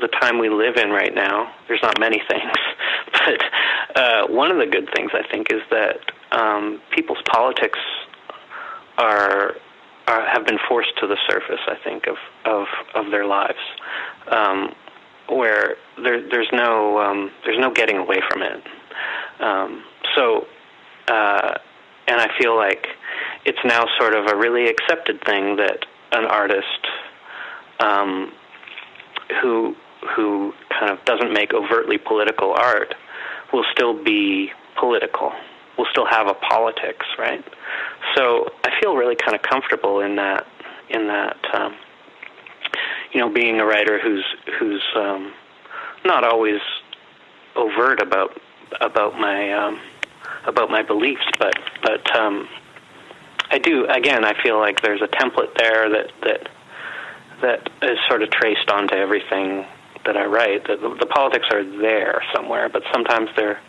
[0.00, 1.52] the time we live in right now.
[1.68, 2.52] There's not many things,
[3.12, 5.98] but uh, one of the good things I think is that
[6.32, 7.78] um, people's politics
[8.98, 9.54] are,
[10.06, 11.60] are have been forced to the surface.
[11.66, 13.58] I think of of of their lives,
[14.28, 14.74] um,
[15.28, 18.62] where there there's no um, there's no getting away from it.
[19.40, 19.84] Um,
[20.14, 20.46] so,
[21.08, 21.54] uh,
[22.08, 22.86] and I feel like
[23.44, 26.86] it's now sort of a really accepted thing that an artist
[27.80, 28.32] um,
[29.40, 29.74] who
[30.16, 32.94] who kind of doesn't make overtly political art
[33.52, 35.32] will still be political,
[35.76, 37.44] will still have a politics, right?
[38.16, 40.46] So I feel really kind of comfortable in that
[40.88, 41.74] in that um,
[43.12, 44.24] you know being a writer who's
[44.58, 45.32] who's um,
[46.04, 46.60] not always
[47.56, 48.40] overt about
[48.80, 49.80] about my um,
[50.46, 52.48] about my beliefs, but but um,
[53.50, 54.24] I do again.
[54.24, 56.48] I feel like there's a template there that that
[57.42, 59.66] that is sort of traced onto everything
[60.04, 60.66] that I write.
[60.66, 63.60] The, the, the politics are there somewhere, but sometimes they're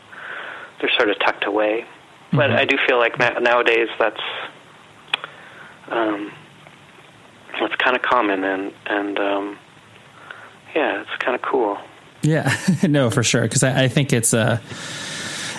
[0.80, 1.86] they're sort of tucked away.
[2.34, 4.22] But I do feel like na- nowadays that's
[5.90, 6.32] um,
[7.60, 9.58] that's kind of common, and and um,
[10.74, 11.78] yeah, it's kind of cool.
[12.22, 13.42] Yeah, no, for sure.
[13.42, 14.60] Because I, I think it's uh,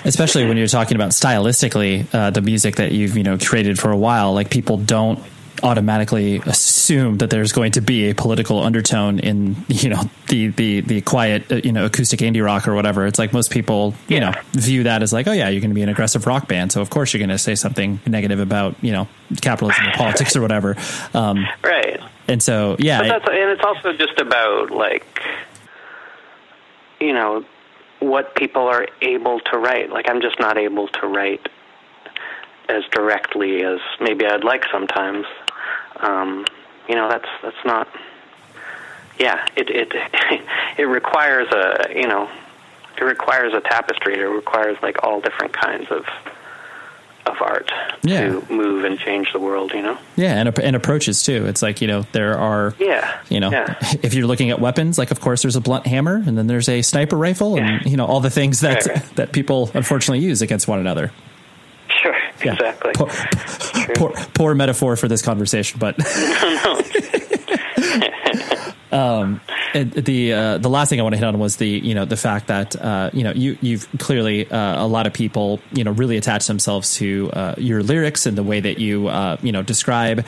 [0.05, 3.91] especially when you're talking about stylistically uh, the music that you've you know created for
[3.91, 4.33] a while.
[4.35, 5.19] Like people don't
[5.65, 10.81] automatically assume that there's going to be a political undertone in you know the the
[10.81, 13.07] the quiet uh, you know acoustic indie rock or whatever.
[13.07, 14.31] It's like most people you Yeah.
[14.31, 16.73] know view that as like oh yeah you're going to be an aggressive rock band,
[16.73, 19.07] so of course you're going to say something negative about you know
[19.41, 20.77] capitalism or politics or whatever.
[21.15, 22.01] Um, Right.
[22.27, 25.23] and so yeah, it- and it's also just about like
[27.01, 27.45] you know
[28.03, 29.91] what people are able to write.
[29.91, 31.49] Like I'm just not able to write
[32.69, 35.27] as directly as maybe I'd like sometimes.
[35.97, 36.45] Um,
[36.89, 37.89] you know, that's that's not.
[39.19, 39.93] Yeah, it it
[40.79, 42.29] it requires a you know,
[42.99, 44.19] it requires a tapestry.
[44.19, 46.05] It requires like all different kinds of
[47.27, 47.71] of art
[48.03, 48.29] Yeah.
[48.29, 49.73] to move and change the world.
[49.73, 49.99] You know.
[50.17, 51.47] Yeah, and and approaches too.
[51.47, 53.19] It's like you know there are Yeah.
[53.29, 53.77] you know Yeah.
[54.03, 56.69] if you're looking at weapons, like of course there's a blunt hammer, and then there's
[56.69, 57.89] a sniper rifle, and Yeah.
[57.91, 59.17] you know all the things that Right, right.
[59.17, 61.11] that people unfortunately use against one another.
[62.03, 62.15] Sure.
[62.45, 62.55] Yeah.
[62.55, 62.93] Exactly.
[62.95, 63.09] Poor,
[63.95, 65.95] poor, poor metaphor for this conversation, but
[68.93, 69.41] um, and
[69.73, 72.17] the uh, the last thing I want to hit on was the you know the
[72.17, 75.93] fact that uh, you know you you've clearly uh, a lot of people you know
[75.93, 79.63] really attach themselves to uh, your lyrics and the way that you uh, you know
[79.63, 80.25] describe.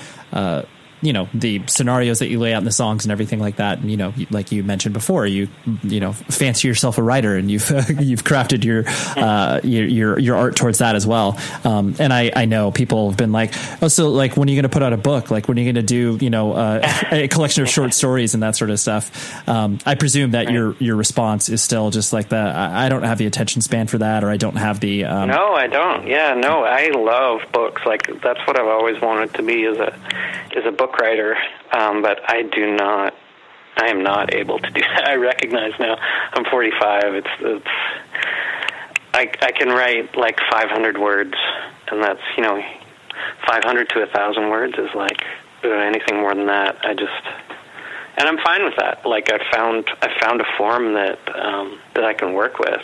[1.04, 3.78] You know the scenarios that you lay out in the songs and everything like that,
[3.78, 5.48] and you know, like you mentioned before, you
[5.82, 7.68] you know fancy yourself a writer, and you've
[8.00, 8.84] you've crafted your
[9.16, 11.38] uh, your, your your art towards that as well.
[11.64, 13.52] Um, and I I know people have been like,
[13.82, 15.30] oh, so like when are you going to put out a book?
[15.30, 16.80] Like when are you going to do you know uh,
[17.12, 19.48] a collection of short stories and that sort of stuff?
[19.48, 23.02] Um, I presume that your your response is still just like the I, I don't
[23.02, 26.06] have the attention span for that, or I don't have the um, No, I don't.
[26.06, 27.82] Yeah, no, I love books.
[27.84, 29.94] Like that's what I've always wanted to be is a
[30.56, 31.36] as a book writer.
[31.72, 33.14] Um, but I do not.
[33.76, 35.08] I am not able to do that.
[35.08, 35.96] I recognize now.
[36.32, 37.14] I'm 45.
[37.14, 37.66] It's it's.
[39.12, 41.34] I I can write like 500 words,
[41.90, 42.62] and that's you know,
[43.46, 45.22] 500 to a thousand words is like
[45.64, 46.76] uh, anything more than that.
[46.84, 47.12] I just
[48.16, 49.04] and I'm fine with that.
[49.04, 52.82] Like I found I found a form that um, that I can work with.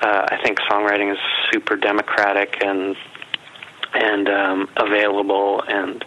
[0.00, 1.18] Uh, I think songwriting is
[1.52, 2.96] super democratic and
[3.94, 6.04] and um, available and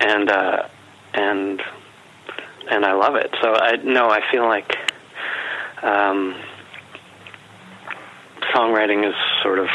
[0.00, 0.68] and uh,
[1.14, 1.62] and
[2.70, 3.30] and I love it.
[3.42, 4.76] So I no, I feel like
[5.82, 6.34] um,
[8.54, 9.68] songwriting is sort of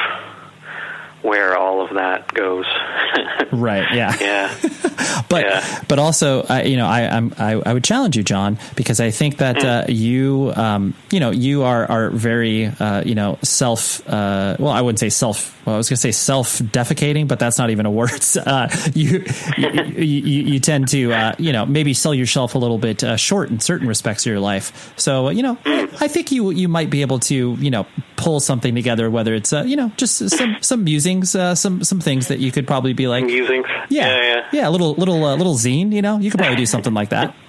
[1.26, 2.66] where all of that goes.
[3.52, 4.16] right, yeah.
[4.22, 4.54] yeah.
[5.30, 5.84] but Yeah.
[5.88, 9.12] but also I, you know I, I'm I, I would challenge you John because I
[9.12, 9.68] think that Hmm.
[9.68, 14.72] uh, you um, you know you are are very uh, you know self uh, well
[14.72, 17.86] I wouldn't say self well I was gonna say self defecating but that's not even
[17.86, 18.12] a word
[18.46, 19.24] uh, you,
[19.58, 19.70] you,
[20.04, 23.50] you you tend to uh, you know maybe sell yourself a little bit uh, short
[23.50, 25.86] in certain respects of your life so you know Hmm.
[26.04, 27.86] I think you you might be able to you know
[28.18, 30.84] pull something together whether it's uh, you know just some some
[31.16, 33.68] musings uh, some some things that you could probably be like Musings.
[33.90, 34.68] yeah, yeah, yeah.
[34.68, 35.92] a little little uh, little zine.
[35.92, 37.36] You know, you could probably do something like that.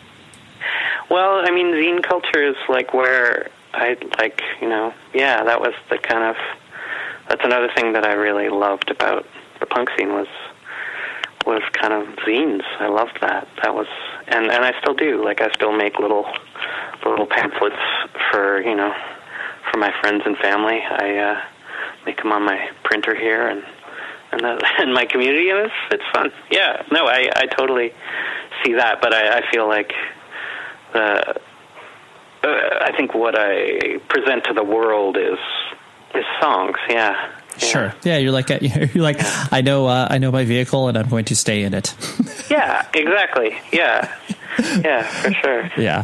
[1.09, 5.73] Well, I mean, zine culture is like where I like, you know, yeah, that was
[5.89, 6.37] the kind of
[7.29, 9.25] that's another thing that I really loved about
[9.61, 10.27] the punk scene was
[11.47, 12.65] was kind of zines.
[12.81, 13.47] I loved that.
[13.63, 13.87] That was
[14.27, 15.25] and and I still do.
[15.25, 16.27] Like I still make little
[17.05, 17.77] little pamphlets
[18.33, 18.93] for, you know,
[19.71, 20.81] for my friends and family.
[20.83, 21.41] I uh
[22.07, 23.62] make them on my printer here and
[24.33, 26.33] and that, in my community and it's it's fun.
[26.51, 26.83] Yeah.
[26.91, 27.93] No, I I totally
[28.65, 29.93] see that, but I I feel like
[30.95, 31.35] uh,
[32.43, 32.49] uh,
[32.81, 35.39] I think what I present to the world is
[36.15, 36.77] is songs.
[36.89, 37.12] Yeah.
[37.59, 37.59] yeah.
[37.59, 37.95] Sure.
[38.05, 38.49] Yeah, you're like
[38.95, 39.19] you're like
[39.53, 41.95] I know uh, I know my vehicle and I'm going to stay in it.
[42.49, 42.87] Yeah.
[42.95, 43.57] Exactly.
[43.73, 44.15] Yeah.
[44.59, 45.03] Yeah.
[45.03, 45.70] For sure.
[45.77, 46.03] yeah.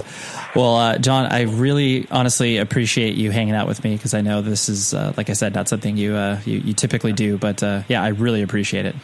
[0.55, 4.43] Well, uh, John, I really honestly appreciate you hanging out with me because I know
[4.43, 7.39] this is, uh, like I said, not something you uh, you, you typically do.
[7.39, 8.95] But uh, yeah, I really appreciate it.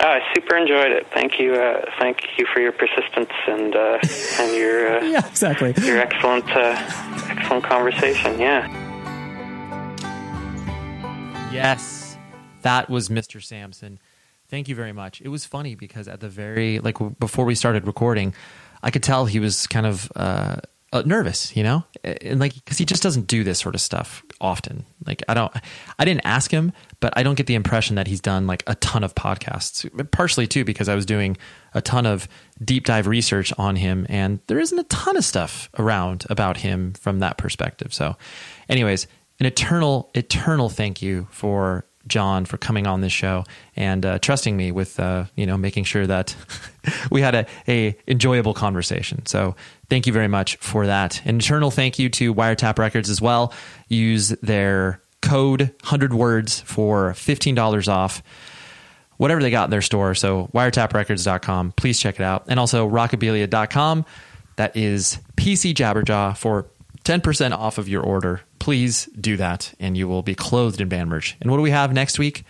[0.00, 1.06] Oh, I super enjoyed it.
[1.12, 1.54] Thank you.
[1.54, 3.98] Uh, thank you for your persistence and uh,
[4.38, 5.74] and your uh, Yeah, exactly.
[5.84, 6.76] your excellent uh,
[7.28, 8.38] excellent conversation.
[8.38, 8.68] Yeah.
[11.52, 12.16] Yes,
[12.62, 13.42] that was Mr.
[13.42, 13.98] Samson.
[14.48, 15.20] Thank you very much.
[15.20, 18.34] It was funny because at the very like before we started recording,
[18.82, 20.56] I could tell he was kind of uh,
[20.92, 24.22] uh, nervous, you know, and like because he just doesn't do this sort of stuff
[24.40, 24.84] often.
[25.06, 25.52] Like I don't,
[25.98, 28.74] I didn't ask him, but I don't get the impression that he's done like a
[28.76, 29.88] ton of podcasts.
[30.10, 31.36] Partially too because I was doing
[31.74, 32.28] a ton of
[32.62, 36.92] deep dive research on him, and there isn't a ton of stuff around about him
[36.94, 37.94] from that perspective.
[37.94, 38.16] So,
[38.68, 39.06] anyways,
[39.40, 43.44] an eternal, eternal thank you for John for coming on this show
[43.76, 46.34] and uh, trusting me with uh, you know making sure that
[47.10, 49.24] we had a, a enjoyable conversation.
[49.26, 49.54] So
[49.88, 51.24] thank you very much for that.
[51.24, 53.52] An eternal thank you to Wiretap Records as well.
[53.88, 58.22] Use their code hundred words for fifteen dollars off.
[59.18, 60.14] Whatever they got in their store.
[60.16, 61.72] So wiretaprecords.com.
[61.72, 62.44] Please check it out.
[62.48, 64.04] And also rockabilia.com.
[64.56, 66.66] That is PC Jabberjaw for
[67.04, 68.40] 10% off of your order.
[68.62, 71.36] Please do that and you will be clothed in band merch.
[71.40, 72.44] And what do we have next week?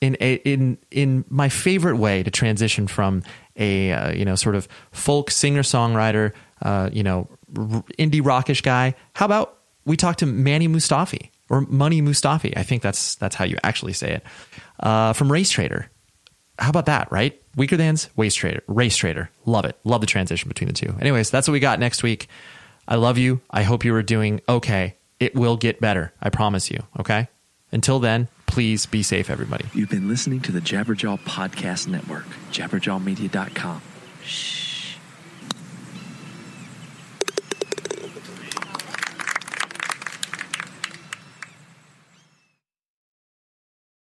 [0.00, 3.24] In a, in in my favorite way to transition from
[3.56, 6.32] a uh, you know sort of folk singer songwriter
[6.62, 7.26] uh, you know
[7.58, 8.94] r- indie rockish guy.
[9.14, 12.56] How about we talk to Manny Mustafi or Money Mustafi.
[12.56, 14.22] I think that's that's how you actually say it.
[14.78, 15.86] Uh, from Racetraitor.
[16.60, 17.36] How about that, right?
[17.56, 18.62] Weakerthans Race Trader.
[18.68, 19.28] Racetraitor.
[19.46, 19.76] Love it.
[19.82, 20.94] Love the transition between the two.
[21.00, 22.28] Anyways, that's what we got next week.
[22.86, 23.40] I love you.
[23.50, 24.94] I hope you are doing okay.
[25.20, 26.12] It will get better.
[26.20, 26.82] I promise you.
[26.98, 27.28] Okay.
[27.72, 29.66] Until then, please be safe, everybody.
[29.74, 33.82] You've been listening to the Jabberjaw Podcast Network, jabberjawmedia.com.
[34.24, 34.69] Shh.